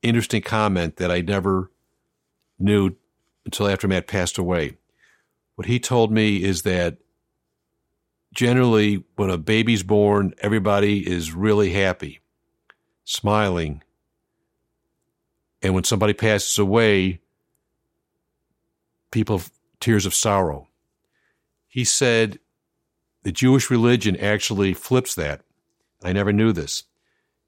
interesting 0.02 0.42
comment 0.42 0.96
that 0.96 1.10
I 1.10 1.20
never 1.20 1.70
knew 2.58 2.96
until 3.44 3.68
after 3.68 3.88
Matt 3.88 4.06
passed 4.06 4.38
away. 4.38 4.76
What 5.54 5.66
he 5.66 5.78
told 5.78 6.12
me 6.12 6.42
is 6.42 6.62
that 6.62 6.98
generally, 8.34 9.04
when 9.16 9.30
a 9.30 9.38
baby's 9.38 9.82
born, 9.82 10.34
everybody 10.40 11.08
is 11.08 11.32
really 11.32 11.72
happy, 11.72 12.20
smiling. 13.04 13.82
And 15.62 15.74
when 15.74 15.84
somebody 15.84 16.12
passes 16.12 16.58
away, 16.58 17.20
people 19.10 19.38
have 19.38 19.50
tears 19.80 20.04
of 20.04 20.14
sorrow. 20.14 20.68
He 21.68 21.84
said 21.84 22.38
the 23.22 23.32
Jewish 23.32 23.70
religion 23.70 24.16
actually 24.16 24.74
flips 24.74 25.14
that. 25.14 25.40
I 26.02 26.12
never 26.12 26.32
knew 26.32 26.52
this. 26.52 26.84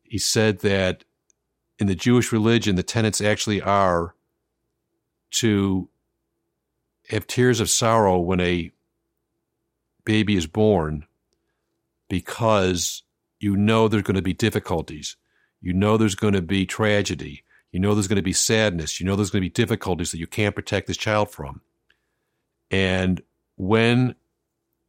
He 0.03 0.19
said 0.19 0.61
that 0.61 1.05
in 1.79 1.87
the 1.87 1.95
Jewish 1.95 2.33
religion, 2.33 2.77
the 2.77 2.83
tenets 2.83 3.21
actually 3.21 3.63
are 3.63 4.15
to 5.31 5.89
have 7.09 7.27
tears 7.27 7.61
of 7.61 7.71
sorrow 7.71 8.19
when 8.19 8.41
a 8.41 8.73
baby 10.05 10.37
is 10.37 10.47
born 10.47 11.07
because 12.09 13.03
you 13.41 13.57
know 13.57 13.89
there's 13.89 14.03
going 14.03 14.17
to 14.17 14.23
be 14.23 14.33
difficulties. 14.33 15.17
You 15.61 15.73
know 15.73 15.97
there's 15.97 16.15
going 16.15 16.35
to 16.35 16.43
be 16.43 16.67
tragedy. 16.67 17.45
You 17.73 17.81
know 17.81 17.95
there's 17.95 18.09
going 18.09 18.17
to 18.17 18.23
be 18.23 18.33
sadness. 18.33 18.99
You 18.99 19.07
know 19.07 19.17
there's 19.17 19.31
going 19.31 19.43
to 19.43 19.47
be 19.47 19.53
difficulties 19.53 20.11
that 20.13 20.19
you 20.19 20.27
can't 20.27 20.55
protect 20.55 20.87
this 20.87 20.97
child 20.97 21.31
from. 21.31 21.61
And 22.71 23.23
when 23.57 24.15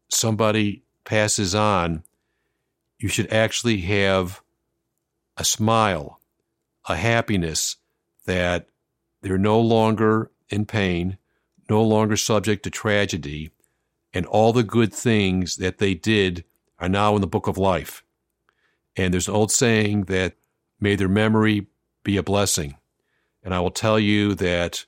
somebody 0.09 0.83
passes 1.03 1.55
on, 1.55 2.03
you 2.97 3.09
should 3.09 3.31
actually 3.31 3.81
have 3.81 4.41
a 5.37 5.43
smile, 5.43 6.18
a 6.89 6.95
happiness 6.95 7.77
that 8.25 8.67
they're 9.21 9.37
no 9.37 9.59
longer 9.59 10.31
in 10.49 10.65
pain, 10.65 11.17
no 11.69 11.83
longer 11.83 12.17
subject 12.17 12.63
to 12.63 12.69
tragedy, 12.69 13.51
and 14.13 14.25
all 14.25 14.51
the 14.51 14.63
good 14.63 14.93
things 14.93 15.57
that 15.57 15.77
they 15.77 15.93
did 15.93 16.43
are 16.79 16.89
now 16.89 17.15
in 17.15 17.21
the 17.21 17.27
book 17.27 17.47
of 17.47 17.57
life. 17.57 18.03
And 18.95 19.13
there's 19.13 19.27
an 19.27 19.35
old 19.35 19.51
saying 19.51 20.05
that 20.05 20.35
may 20.79 20.95
their 20.95 21.07
memory 21.07 21.67
be 22.03 22.17
a 22.17 22.23
blessing. 22.23 22.75
And 23.43 23.53
I 23.53 23.59
will 23.59 23.71
tell 23.71 23.99
you 23.99 24.33
that 24.35 24.85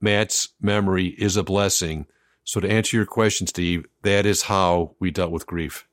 Matt's 0.00 0.50
memory 0.60 1.08
is 1.08 1.36
a 1.36 1.42
blessing. 1.42 2.06
So, 2.44 2.60
to 2.60 2.70
answer 2.70 2.96
your 2.96 3.06
question, 3.06 3.46
Steve, 3.46 3.86
that 4.02 4.24
is 4.24 4.42
how 4.42 4.94
we 5.00 5.10
dealt 5.10 5.32
with 5.32 5.46
grief. 5.46 5.86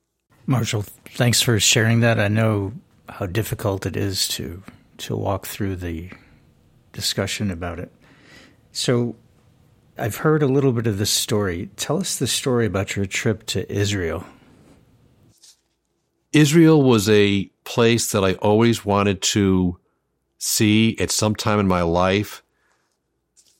Marshall, 0.46 0.82
thanks 0.82 1.40
for 1.40 1.58
sharing 1.58 2.00
that. 2.00 2.20
I 2.20 2.28
know 2.28 2.72
how 3.08 3.26
difficult 3.26 3.86
it 3.86 3.96
is 3.96 4.28
to 4.28 4.62
to 4.96 5.16
walk 5.16 5.46
through 5.46 5.76
the 5.76 6.10
discussion 6.92 7.50
about 7.50 7.80
it. 7.80 7.90
So, 8.70 9.16
I've 9.98 10.16
heard 10.18 10.42
a 10.42 10.46
little 10.46 10.72
bit 10.72 10.86
of 10.86 10.98
this 10.98 11.10
story. 11.10 11.70
Tell 11.76 11.98
us 11.98 12.16
the 12.16 12.26
story 12.26 12.66
about 12.66 12.96
your 12.96 13.06
trip 13.06 13.44
to 13.46 13.70
Israel. 13.72 14.24
Israel 16.32 16.82
was 16.82 17.08
a 17.08 17.46
place 17.64 18.10
that 18.12 18.24
I 18.24 18.34
always 18.34 18.84
wanted 18.84 19.22
to 19.22 19.78
see 20.38 20.96
at 20.98 21.10
some 21.10 21.34
time 21.36 21.60
in 21.60 21.68
my 21.68 21.82
life. 21.82 22.42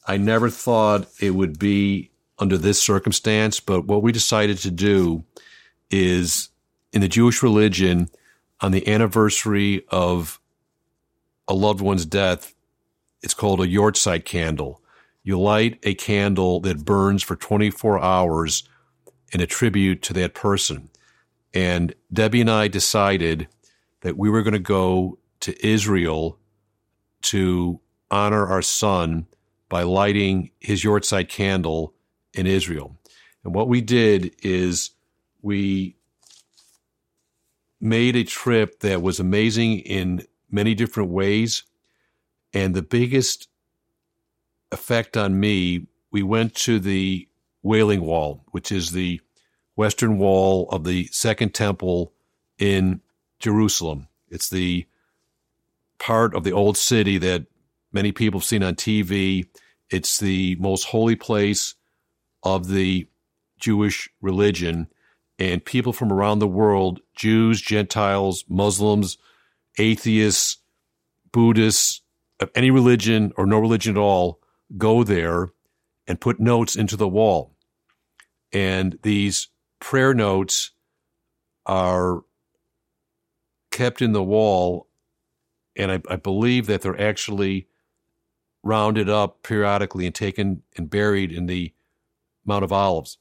I 0.07 0.17
never 0.17 0.51
thought 0.51 1.07
it 1.21 1.31
would 1.31 1.59
be 1.59 2.11
under 2.39 2.59
this 2.59 2.83
circumstance, 2.83 3.61
but 3.61 3.87
what 3.87 4.03
we 4.03 4.11
decided 4.11 4.59
to 4.59 4.71
do 4.71 5.25
is 5.91 6.49
in 6.93 7.01
the 7.01 7.09
Jewish 7.09 7.43
religion, 7.43 8.09
on 8.61 8.73
the 8.73 8.87
anniversary 8.89 9.85
of 9.89 10.41
a 11.49 11.55
loved 11.55 11.81
one's 11.81 12.07
death, 12.07 12.55
it's 13.23 13.35
called 13.35 13.61
a 13.61 13.67
yahrzeit 13.67 14.25
candle. 14.25 14.83
You 15.23 15.41
light 15.41 15.79
a 15.83 15.95
candle 15.95 16.61
that 16.61 16.85
burns 16.85 17.23
for 17.23 17.37
24 17.37 17.99
hours 17.99 18.69
in 19.33 19.41
a 19.41 19.47
tribute 19.47 20.03
to 20.03 20.13
that 20.15 20.35
person. 20.35 20.91
And 21.53 21.95
Debbie 22.13 22.43
and 22.43 22.51
I 22.51 22.69
decided 22.69 23.49
that 24.03 24.17
we 24.19 24.29
were 24.29 24.43
going 24.43 24.53
to 24.55 24.59
go 24.59 25.19
to 25.41 25.67
Israel 25.67 26.39
to 27.23 27.81
honor 28.11 28.47
our 28.47 28.63
son 28.63 29.27
by 29.69 29.83
lighting 29.83 30.51
his 30.61 30.85
yahrzeit 30.85 31.29
candle 31.29 31.95
in 32.35 32.47
Israel. 32.47 32.97
And 33.45 33.55
what 33.55 33.69
we 33.69 33.81
did 33.81 34.35
is 34.43 34.91
we 35.43 35.97
made 37.85 38.17
a 38.17 38.25
trip 38.25 38.81
that 38.81 39.03
was 39.03 39.21
amazing 39.21 39.79
in 39.81 40.27
many 40.51 40.75
different 40.75 41.11
ways. 41.11 41.65
And 42.55 42.75
the 42.75 42.83
biggest 42.83 43.47
effect 44.73 45.19
on 45.19 45.39
me, 45.39 45.87
we 46.11 46.23
went 46.23 46.55
to 46.55 46.81
the 46.81 47.29
Wailing 47.63 48.01
Wall, 48.01 48.43
which 48.53 48.73
is 48.73 48.93
the 48.93 49.21
western 49.77 50.17
wall 50.17 50.67
of 50.71 50.85
the 50.85 51.09
Second 51.13 51.53
Temple 51.53 52.15
in 52.59 53.03
Jerusalem. 53.39 54.09
It's 54.31 54.49
the 54.49 54.87
part 55.99 56.35
of 56.35 56.43
the 56.43 56.53
old 56.53 56.79
city 56.79 57.19
that 57.19 57.45
many 57.93 58.13
people 58.13 58.41
have 58.41 58.47
seen 58.47 58.63
on 58.63 58.77
TV. 58.77 59.47
It's 59.91 60.19
the 60.19 60.57
most 60.57 60.85
holy 60.85 61.17
place 61.17 61.75
of 62.43 62.69
the 62.69 63.09
Jewish 63.59 64.09
religion, 64.23 64.89
and 65.39 65.65
people 65.65 65.93
from 65.93 66.13
around 66.13 66.39
the 66.39 66.49
world 66.49 67.01
Jews, 67.15 67.61
Gentiles, 67.61 68.45
Muslims, 68.49 69.19
atheists, 69.79 70.59
Buddhists, 71.33 72.03
of 72.41 72.51
any 72.55 72.71
religion 72.71 73.33
or 73.37 73.47
no 73.47 73.59
religion 73.59 73.97
at 73.97 74.01
all 74.01 74.41
go 74.77 75.05
there 75.05 75.51
and 76.07 76.21
put 76.21 76.41
notes 76.41 76.77
into 76.77 76.97
the 76.97 77.09
wall. 77.09 77.55
And 78.53 78.99
these 79.03 79.49
prayer 79.81 80.15
notes 80.15 80.73
are 81.67 82.23
kept 83.71 84.03
in 84.03 84.13
the 84.13 84.23
wall, 84.23 84.89
and 85.77 85.91
I, 85.91 86.03
I 86.09 86.17
believe 86.17 86.67
that 86.67 86.83
they're 86.83 87.01
actually 87.01 87.67
rounded 88.63 89.09
up 89.09 89.43
periodically 89.43 90.07
and 90.07 90.15
taken 90.15 90.63
and 90.77 90.89
buried 90.89 91.33
in 91.33 91.47
the 91.47 91.73
Mount 92.45 92.65
of 92.65 92.73
Olives, 92.73 93.19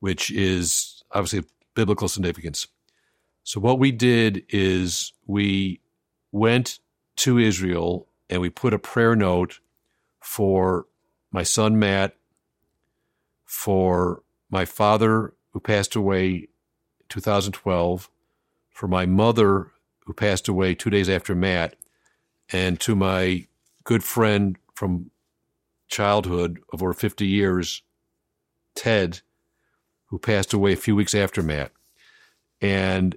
which 0.00 0.30
is 0.30 0.93
obviously 1.14 1.44
biblical 1.74 2.08
significance. 2.08 2.66
So 3.44 3.60
what 3.60 3.78
we 3.78 3.92
did 3.92 4.44
is 4.48 5.12
we 5.26 5.80
went 6.32 6.80
to 7.16 7.38
Israel 7.38 8.08
and 8.28 8.40
we 8.40 8.50
put 8.50 8.74
a 8.74 8.78
prayer 8.78 9.14
note 9.14 9.60
for 10.20 10.86
my 11.30 11.42
son 11.42 11.78
Matt, 11.78 12.16
for 13.44 14.22
my 14.50 14.64
father 14.64 15.34
who 15.52 15.60
passed 15.60 15.94
away 15.94 16.48
2012, 17.08 18.10
for 18.70 18.88
my 18.88 19.06
mother 19.06 19.70
who 20.06 20.12
passed 20.12 20.48
away 20.48 20.74
two 20.74 20.90
days 20.90 21.08
after 21.08 21.34
Matt, 21.34 21.76
and 22.50 22.80
to 22.80 22.94
my 22.94 23.46
good 23.84 24.02
friend 24.02 24.56
from 24.74 25.10
childhood 25.88 26.58
of 26.72 26.82
over 26.82 26.92
50 26.92 27.26
years, 27.26 27.82
Ted, 28.74 29.20
who 30.14 30.18
passed 30.20 30.52
away 30.52 30.72
a 30.72 30.76
few 30.76 30.94
weeks 30.94 31.12
after 31.12 31.42
Matt. 31.42 31.72
And 32.60 33.16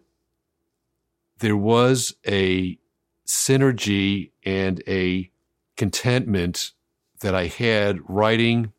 there 1.37 1.55
was 1.55 2.15
a 2.25 2.79
synergy 3.23 4.31
and 4.43 4.81
a 4.87 5.29
contentment 5.75 6.71
that 7.19 7.35
I 7.35 7.45
had 7.45 7.99
writing 8.09 8.73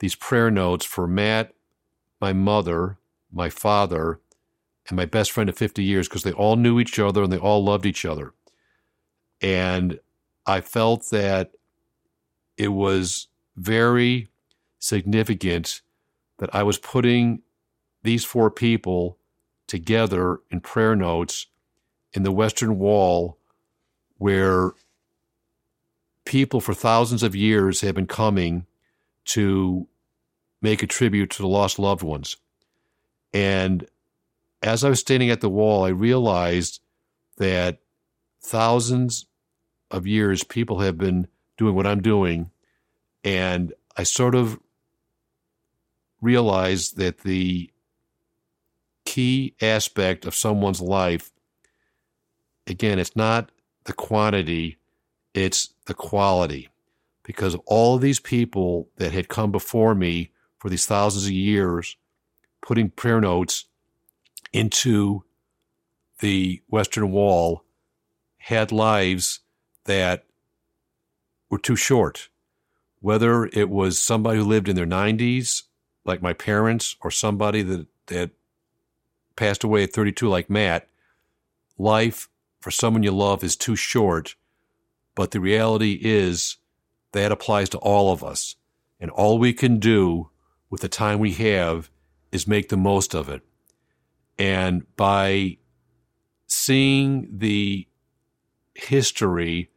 these 0.00 0.16
prayer 0.16 0.50
notes 0.50 0.84
for 0.84 1.06
Matt, 1.06 1.54
my 2.20 2.32
mother, 2.32 2.98
my 3.30 3.48
father, 3.48 4.18
and 4.88 4.96
my 4.96 5.04
best 5.04 5.30
friend 5.30 5.48
of 5.48 5.56
50 5.56 5.84
years 5.84 6.08
because 6.08 6.24
they 6.24 6.32
all 6.32 6.56
knew 6.56 6.80
each 6.80 6.98
other 6.98 7.22
and 7.22 7.32
they 7.32 7.38
all 7.38 7.62
loved 7.62 7.86
each 7.86 8.04
other. 8.04 8.32
And 9.40 10.00
I 10.46 10.62
felt 10.62 11.10
that 11.10 11.52
it 12.56 12.72
was 12.72 13.28
very 13.54 14.26
significant 14.80 15.80
that 16.38 16.52
I 16.52 16.64
was 16.64 16.78
putting 16.78 17.42
these 18.02 18.24
four 18.24 18.50
people 18.50 19.18
together 19.66 20.40
in 20.50 20.60
prayer 20.60 20.96
notes 20.96 21.46
in 22.12 22.22
the 22.22 22.32
Western 22.32 22.78
Wall 22.78 23.38
where 24.18 24.72
people 26.24 26.60
for 26.60 26.74
thousands 26.74 27.22
of 27.22 27.34
years 27.34 27.80
have 27.80 27.94
been 27.94 28.06
coming 28.06 28.66
to 29.24 29.86
make 30.60 30.82
a 30.82 30.86
tribute 30.86 31.30
to 31.30 31.42
the 31.42 31.48
lost 31.48 31.78
loved 31.78 32.02
ones. 32.02 32.36
And 33.32 33.86
as 34.62 34.84
I 34.84 34.88
was 34.88 35.00
standing 35.00 35.30
at 35.30 35.40
the 35.40 35.50
wall, 35.50 35.84
I 35.84 35.88
realized 35.88 36.80
that 37.38 37.80
thousands 38.40 39.26
of 39.90 40.06
years 40.06 40.44
people 40.44 40.80
have 40.80 40.96
been 40.96 41.26
doing 41.56 41.74
what 41.74 41.86
I'm 41.86 42.00
doing. 42.00 42.50
And 43.24 43.72
I 43.96 44.04
sort 44.04 44.34
of 44.34 44.60
realized 46.20 46.96
that 46.98 47.18
the 47.18 47.71
key 49.04 49.54
aspect 49.60 50.24
of 50.24 50.34
someone's 50.34 50.80
life, 50.80 51.30
again, 52.66 52.98
it's 52.98 53.16
not 53.16 53.50
the 53.84 53.92
quantity, 53.92 54.78
it's 55.34 55.74
the 55.86 55.94
quality. 55.94 56.68
Because 57.24 57.56
all 57.66 57.94
of 57.94 58.00
these 58.00 58.20
people 58.20 58.88
that 58.96 59.12
had 59.12 59.28
come 59.28 59.52
before 59.52 59.94
me 59.94 60.32
for 60.58 60.68
these 60.68 60.86
thousands 60.86 61.26
of 61.26 61.32
years, 61.32 61.96
putting 62.60 62.90
prayer 62.90 63.20
notes 63.20 63.66
into 64.52 65.24
the 66.20 66.62
Western 66.68 67.10
Wall, 67.10 67.64
had 68.38 68.72
lives 68.72 69.40
that 69.84 70.24
were 71.48 71.58
too 71.58 71.76
short. 71.76 72.28
Whether 73.00 73.46
it 73.46 73.68
was 73.68 73.98
somebody 73.98 74.38
who 74.38 74.44
lived 74.44 74.68
in 74.68 74.76
their 74.76 74.86
90s, 74.86 75.62
like 76.04 76.22
my 76.22 76.32
parents, 76.32 76.96
or 77.00 77.10
somebody 77.10 77.62
that, 77.62 77.86
that 78.06 78.30
passed 79.36 79.64
away 79.64 79.84
at 79.84 79.92
32, 79.92 80.28
like 80.28 80.50
Matt, 80.50 80.88
life 81.78 82.28
for 82.60 82.70
someone 82.70 83.02
you 83.02 83.10
love 83.10 83.42
is 83.42 83.56
too 83.56 83.76
short. 83.76 84.36
But 85.14 85.32
the 85.32 85.40
reality 85.40 85.98
is 86.00 86.56
that 87.12 87.32
applies 87.32 87.68
to 87.70 87.78
all 87.78 88.12
of 88.12 88.24
us. 88.24 88.56
And 89.00 89.10
all 89.10 89.38
we 89.38 89.52
can 89.52 89.78
do 89.78 90.30
with 90.70 90.80
the 90.80 90.88
time 90.88 91.18
we 91.18 91.32
have 91.32 91.90
is 92.30 92.46
make 92.46 92.68
the 92.68 92.76
most 92.76 93.14
of 93.14 93.28
it. 93.28 93.42
And 94.38 94.86
by 94.96 95.58
seeing 96.46 97.28
the 97.30 97.86
history 98.74 99.70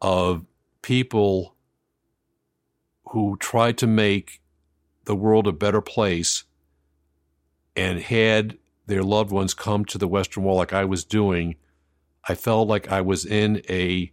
of 0.00 0.44
people 0.82 1.54
who 3.10 3.36
tried 3.38 3.78
to 3.78 3.86
make 3.86 4.40
the 5.04 5.14
world 5.14 5.46
a 5.46 5.52
better 5.52 5.80
place 5.80 6.44
and 7.74 8.00
had 8.00 8.58
their 8.88 9.02
loved 9.02 9.30
ones 9.30 9.54
come 9.54 9.84
to 9.84 9.98
the 9.98 10.08
Western 10.08 10.42
Wall 10.42 10.56
like 10.56 10.72
I 10.72 10.84
was 10.84 11.04
doing, 11.04 11.56
I 12.26 12.34
felt 12.34 12.68
like 12.68 12.90
I 12.90 13.02
was 13.02 13.24
in 13.24 13.62
a 13.68 14.10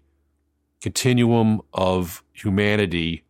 continuum 0.82 1.62
of 1.74 2.24
humanity 2.34 3.24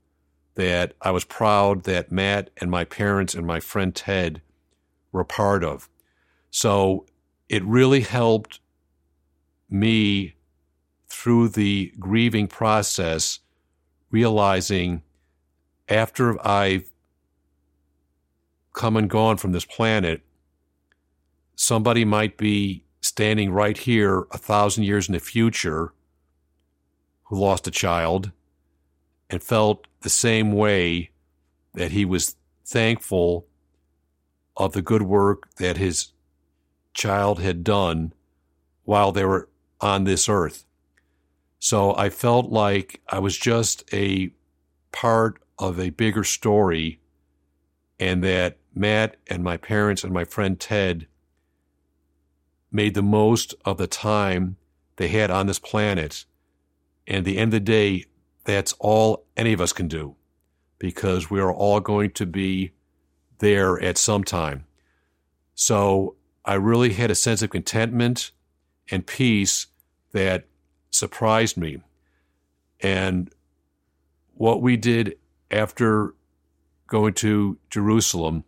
that 0.56 0.94
I 1.02 1.12
was 1.12 1.24
proud 1.24 1.84
that 1.84 2.12
Matt 2.12 2.50
and 2.58 2.72
my 2.72 2.84
parents 2.84 3.36
and 3.36 3.46
my 3.46 3.60
friend 3.60 3.94
Ted 3.96 4.42
were 5.12 5.24
part 5.24 5.64
of. 5.64 5.88
So 6.50 7.06
it 7.48 7.64
really 7.64 8.02
helped 8.02 8.60
me 9.70 10.36
through 11.08 11.50
the 11.50 11.94
grieving 12.00 12.48
process, 12.48 13.40
realizing 14.10 15.04
after 15.88 16.44
I've 16.46 16.90
come 18.74 18.98
and 18.98 19.10
gone 19.10 19.38
from 19.38 19.52
this 19.52 19.66
planet, 19.66 20.25
somebody 21.56 22.06
might 22.06 22.38
be 22.38 22.84
standing 23.02 23.52
right 23.52 23.78
here 23.78 24.26
a 24.32 24.38
thousand 24.38 24.84
years 24.84 25.08
in 25.08 25.14
the 25.14 25.20
future 25.20 25.94
who 27.24 27.40
lost 27.40 27.68
a 27.68 27.72
child 27.72 28.32
and 29.30 29.42
felt 29.42 29.88
the 30.02 30.10
same 30.10 30.52
way 30.52 31.10
that 31.74 31.92
he 31.92 32.06
was 32.06 32.36
thankful 32.66 33.46
of 34.58 34.74
the 34.74 34.82
good 34.82 35.02
work 35.02 35.54
that 35.56 35.78
his 35.78 36.14
child 36.94 37.40
had 37.40 37.64
done 37.64 38.14
while 38.84 39.12
they 39.12 39.26
were 39.26 39.50
on 39.82 40.04
this 40.04 40.30
earth. 40.30 40.66
So 41.60 41.96
I 41.96 42.10
felt 42.10 42.52
like 42.52 43.02
I 43.10 43.20
was 43.20 43.38
just 43.38 43.84
a 43.94 44.32
part 44.92 45.42
of 45.58 45.80
a 45.80 45.90
bigger 45.90 46.24
story 46.24 47.00
and 48.00 48.24
that 48.24 48.58
Matt 48.74 49.18
and 49.28 49.44
my 49.44 49.58
parents 49.58 50.04
and 50.04 50.14
my 50.14 50.26
friend 50.26 50.60
Ted 50.60 51.08
made 52.76 52.94
the 52.94 53.02
most 53.02 53.56
of 53.64 53.78
the 53.78 53.88
time 53.88 54.58
they 54.98 55.08
had 55.08 55.32
on 55.32 55.48
this 55.48 55.60
planet. 55.60 56.26
And 57.08 57.20
at 57.20 57.26
the 57.26 57.38
end 57.38 57.50
of 57.54 57.64
the 57.64 57.72
day, 57.72 58.06
that's 58.44 58.74
all 58.80 59.26
any 59.38 59.54
of 59.54 59.62
us 59.62 59.74
can 59.74 59.88
do 59.88 60.16
because 60.78 61.32
we 61.32 61.40
are 61.40 61.54
all 61.54 61.80
going 61.80 62.12
to 62.12 62.26
be 62.26 62.74
there 63.40 63.82
at 63.82 63.98
some 63.98 64.24
time. 64.24 64.66
So 65.56 66.16
I 66.44 66.56
really 66.56 66.94
had 66.94 67.10
a 67.10 67.16
sense 67.16 67.42
of 67.42 67.50
contentment 67.50 68.32
and 68.92 69.08
peace 69.08 69.68
that 70.12 70.46
surprised 70.92 71.58
me. 71.58 71.82
And 72.82 73.32
what 74.34 74.62
we 74.62 74.78
did 74.78 75.18
after 75.50 76.14
going 76.88 77.14
to 77.16 77.58
Jerusalem, 77.70 78.44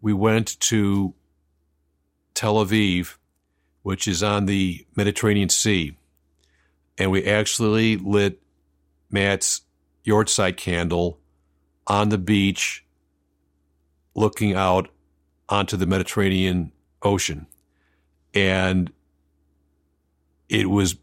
we 0.00 0.12
went 0.12 0.60
to 0.60 1.14
Tel 2.40 2.54
Aviv, 2.54 3.16
which 3.82 4.08
is 4.08 4.22
on 4.22 4.46
the 4.46 4.86
Mediterranean 4.96 5.50
Sea, 5.50 5.94
and 6.96 7.10
we 7.10 7.26
actually 7.26 7.98
lit 7.98 8.40
Matt's 9.10 9.60
yahrzeit 10.06 10.56
candle 10.56 11.18
on 11.86 12.08
the 12.08 12.16
beach 12.16 12.82
looking 14.14 14.54
out 14.54 14.88
onto 15.50 15.76
the 15.76 15.84
Mediterranean 15.84 16.72
Ocean. 17.02 17.46
And 18.32 18.90
it 20.48 20.70
was 20.70 20.96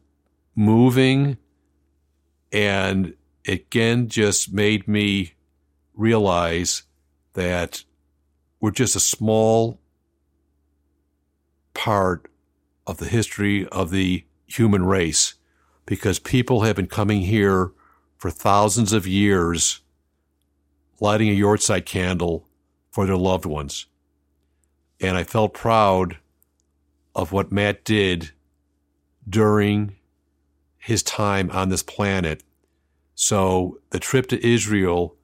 moving 0.55 1.37
and 2.51 3.13
again 3.47 4.09
just 4.09 4.51
made 4.51 4.87
me 4.87 5.35
realize 5.93 6.81
that 7.33 7.83
we're 8.59 8.71
just 8.71 8.95
a 8.95 8.99
small 8.99 9.79
part 11.77 12.29
of 12.87 12.97
the 12.97 13.07
history 13.07 13.67
of 13.67 13.91
the 13.91 14.25
human 14.47 14.83
race 14.83 15.35
because 15.85 16.17
people 16.17 16.61
have 16.61 16.75
been 16.75 16.87
coming 16.87 17.21
here 17.21 17.71
for 18.17 18.31
thousands 18.31 18.91
of 18.91 19.05
years 19.05 19.81
lighting 20.99 21.29
a 21.29 21.39
yahrzeit 21.39 21.85
candle 21.85 22.47
for 22.89 23.05
their 23.05 23.15
loved 23.15 23.45
ones. 23.45 23.85
And 24.99 25.15
I 25.15 25.23
felt 25.23 25.53
proud 25.53 26.17
of 27.13 27.31
what 27.31 27.51
Matt 27.51 27.83
did 27.83 28.31
during 29.29 29.95
his 30.79 31.03
time 31.03 31.51
on 31.51 31.69
this 31.69 31.83
planet. 31.83 32.43
So 33.13 33.79
the 33.91 33.99
trip 33.99 34.27
to 34.29 34.45
Israel 34.45 35.15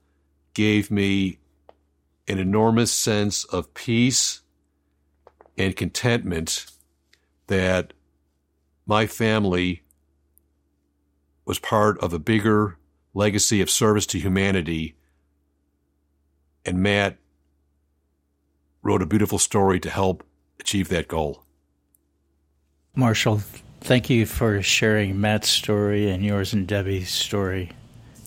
gave 0.54 0.92
me 0.92 1.40
an 2.28 2.38
enormous 2.38 2.92
sense 2.92 3.44
of 3.46 3.74
peace 3.74 4.43
and 5.58 5.76
contentment 5.76 6.66
that 7.48 7.94
my 8.86 9.06
family 9.08 9.84
was 11.46 11.60
part 11.60 11.98
of 12.00 12.14
a 12.14 12.20
bigger 12.20 12.78
legacy 13.14 13.62
of 13.62 13.70
service 13.70 14.06
to 14.08 14.20
humanity. 14.20 14.96
And 16.66 16.80
Matt 16.82 17.18
wrote 18.82 19.02
a 19.02 19.06
beautiful 19.06 19.40
story 19.40 19.80
to 19.80 19.90
help 19.90 20.24
achieve 20.60 20.90
that 20.90 21.08
goal. 21.08 21.44
Marshall, 22.96 23.42
thank 23.82 24.10
you 24.10 24.26
for 24.26 24.62
sharing 24.62 25.20
Matt's 25.20 25.50
story 25.50 26.10
and 26.10 26.24
yours 26.24 26.54
and 26.54 26.68
Debbie's 26.68 27.10
story. 27.10 27.72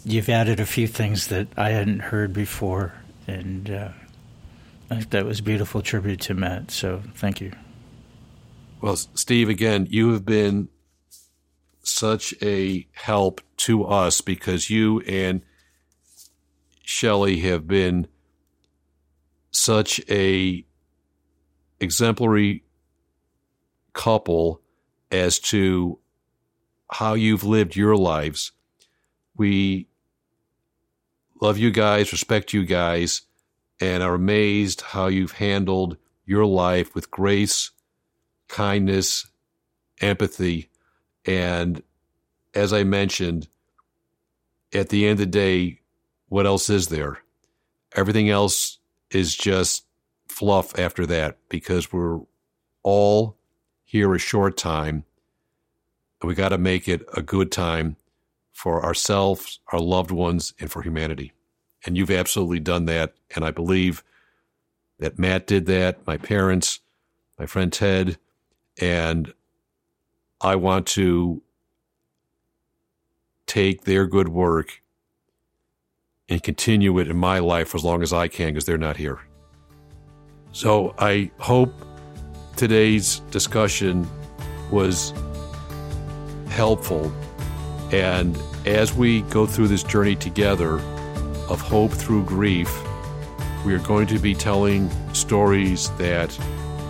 you've 0.05 0.29
added 0.29 0.61
a 0.61 0.67
few 0.67 0.87
things 0.87 1.27
that 1.29 1.49
I 1.57 1.71
hadn't 1.71 1.99
heard 1.99 2.33
before, 2.33 2.93
and 3.27 3.69
uh, 3.69 3.89
I 4.91 4.97
think 4.97 5.11
that 5.11 5.25
was 5.25 5.41
a 5.41 5.43
beautiful 5.43 5.83
tribute 5.83 6.21
to 6.23 6.35
Matt. 6.35 6.71
So 6.71 7.03
thank 7.15 7.41
you. 7.41 7.53
Well, 8.81 8.97
Steve, 8.97 9.49
again, 9.49 9.87
you 9.91 10.13
have 10.13 10.25
been 10.25 10.69
such 11.83 12.35
a 12.43 12.87
help 12.93 13.41
to 13.59 13.85
us 13.85 14.21
because 14.21 14.71
you 14.71 15.01
and 15.01 15.43
Shelley 16.83 17.41
have 17.41 17.67
been 17.67 18.07
such 19.51 20.01
a 20.11 20.65
exemplary 21.81 22.65
couple 23.93 24.61
as 25.11 25.39
to 25.39 25.99
how 26.91 27.15
you've 27.15 27.45
lived 27.45 27.75
your 27.75 27.97
lives. 27.97 28.53
We 29.37 29.89
love 31.41 31.59
you 31.59 31.71
guys, 31.71 32.13
respect 32.13 32.53
you 32.53 32.65
guys, 32.65 33.23
and 33.81 34.03
are 34.03 34.15
amazed 34.15 34.81
how 34.81 35.07
you've 35.07 35.33
handled 35.33 35.97
your 36.25 36.47
life 36.47 36.95
with 36.95 37.11
grace, 37.11 37.71
kindness, 38.49 39.27
empathy. 40.01 40.71
And 41.25 41.83
as 42.55 42.73
I 42.73 42.85
mentioned, 42.85 43.49
at 44.73 44.89
the 44.89 45.05
end 45.07 45.13
of 45.13 45.19
the 45.19 45.27
day, 45.27 45.81
what 46.29 46.47
else 46.47 46.69
is 46.71 46.89
there? 46.89 47.19
Everything 47.95 48.29
else 48.29 48.79
is 49.11 49.37
just 49.37 49.85
fluff 50.29 50.79
after 50.79 51.07
that 51.07 51.39
because 51.49 51.93
we're 51.93 52.21
all 52.83 53.37
here 53.85 54.15
a 54.15 54.19
short 54.19 54.57
time. 54.57 55.05
We 56.23 56.35
got 56.35 56.49
to 56.49 56.59
make 56.59 56.89
it 56.89 57.03
a 57.15 57.23
good 57.23 57.53
time 57.53 57.97
for 58.53 58.85
ourselves, 58.85 59.61
our 59.73 59.81
loved 59.81 60.11
ones, 60.11 60.55
and 60.59 60.71
for 60.71 60.83
humanity. 60.83 61.33
And 61.87 61.97
you've 61.97 62.11
absolutely 62.11 62.61
done 62.61 62.85
that. 62.87 63.15
And 63.35 63.45
I 63.45 63.53
believe 63.53 64.03
that 64.99 65.19
Matt 65.19 65.47
did 65.47 65.67
that, 65.67 66.07
my 66.07 66.17
parents, 66.17 66.81
my 67.39 67.47
friend 67.47 67.73
Ted, 67.73 68.19
and 68.81 69.33
I 70.41 70.57
want 70.57 70.87
to 70.89 71.43
take 73.47 73.85
their 73.85 74.07
good 74.07 74.29
work 74.29 74.83
and 76.29 76.43
continue 76.43 76.99
it 76.99 77.09
in 77.09 77.17
my 77.17 77.39
life 77.39 77.69
for 77.69 77.77
as 77.77 77.85
long 77.85 78.03
as 78.03 78.13
I 78.13 78.27
can 78.29 78.49
because 78.49 78.65
they're 78.65 78.77
not 78.77 78.97
here. 78.97 79.21
So 80.53 80.95
I 80.99 81.31
hope 81.39 81.73
today's 82.57 83.21
discussion 83.31 84.09
was 84.71 85.13
helpful. 86.49 87.13
And 87.93 88.37
as 88.65 88.93
we 88.93 89.23
go 89.23 89.47
through 89.47 89.69
this 89.69 89.85
journey 89.85 90.17
together 90.17 90.81
of 91.49 91.61
hope 91.61 91.93
through 91.93 92.25
grief, 92.25 92.71
we 93.65 93.75
are 93.75 93.79
going 93.79 94.07
to 94.09 94.19
be 94.19 94.35
telling 94.35 94.91
stories 95.15 95.91
that 95.99 96.39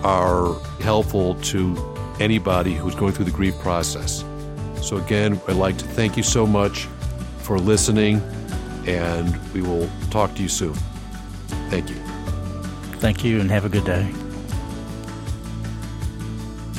are 0.03 0.53
helpful 0.81 1.35
to 1.35 1.75
anybody 2.19 2.73
who's 2.73 2.95
going 2.95 3.13
through 3.13 3.25
the 3.25 3.31
grief 3.31 3.57
process. 3.59 4.23
So, 4.81 4.97
again, 4.97 5.39
I'd 5.47 5.55
like 5.55 5.77
to 5.77 5.85
thank 5.85 6.17
you 6.17 6.23
so 6.23 6.45
much 6.45 6.87
for 7.39 7.59
listening, 7.59 8.21
and 8.85 9.35
we 9.53 9.61
will 9.61 9.89
talk 10.11 10.35
to 10.35 10.41
you 10.41 10.49
soon. 10.49 10.75
Thank 11.69 11.89
you. 11.89 11.95
Thank 12.99 13.23
you, 13.23 13.39
and 13.39 13.49
have 13.49 13.65
a 13.65 13.69
good 13.69 13.85
day. 13.85 14.11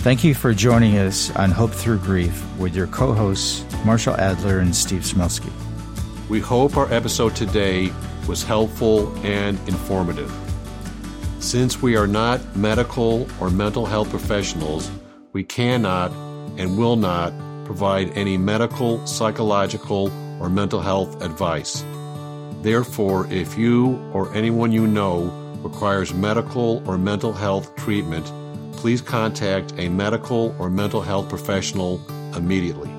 Thank 0.03 0.25
you 0.25 0.35
for 0.35 0.55
joining 0.55 0.97
us 0.97 1.35
on 1.37 1.51
Hope 1.51 1.73
Through 1.73 1.99
Grief 1.99 2.45
with 2.57 2.75
your 2.75 2.87
co 2.87 3.13
hosts, 3.13 3.65
Marshall 3.85 4.15
Adler 4.17 4.61
and 4.61 4.75
Steve 4.75 5.03
Smilsky. 5.03 5.53
We 6.29 6.41
hope 6.41 6.77
our 6.77 6.93
episode 6.93 7.35
today 7.35 7.91
was 8.29 8.43
helpful 8.43 9.17
and 9.25 9.59
informative. 9.67 10.31
Since 11.39 11.81
we 11.81 11.97
are 11.97 12.07
not 12.07 12.55
medical 12.55 13.27
or 13.41 13.49
mental 13.49 13.87
health 13.87 14.11
professionals, 14.11 14.91
we 15.33 15.43
cannot 15.43 16.13
and 16.59 16.77
will 16.77 16.97
not 16.97 17.33
provide 17.65 18.11
any 18.11 18.37
medical, 18.37 19.07
psychological, 19.07 20.13
or 20.39 20.51
mental 20.51 20.83
health 20.83 21.23
advice. 21.23 21.83
Therefore, 22.61 23.27
if 23.33 23.57
you 23.57 23.97
or 24.13 24.31
anyone 24.35 24.71
you 24.71 24.87
know 24.87 25.31
requires 25.63 26.13
medical 26.13 26.87
or 26.87 26.99
mental 26.99 27.33
health 27.33 27.75
treatment, 27.77 28.31
please 28.73 29.01
contact 29.01 29.73
a 29.79 29.89
medical 29.89 30.55
or 30.59 30.69
mental 30.69 31.01
health 31.01 31.31
professional 31.31 32.03
immediately. 32.37 32.98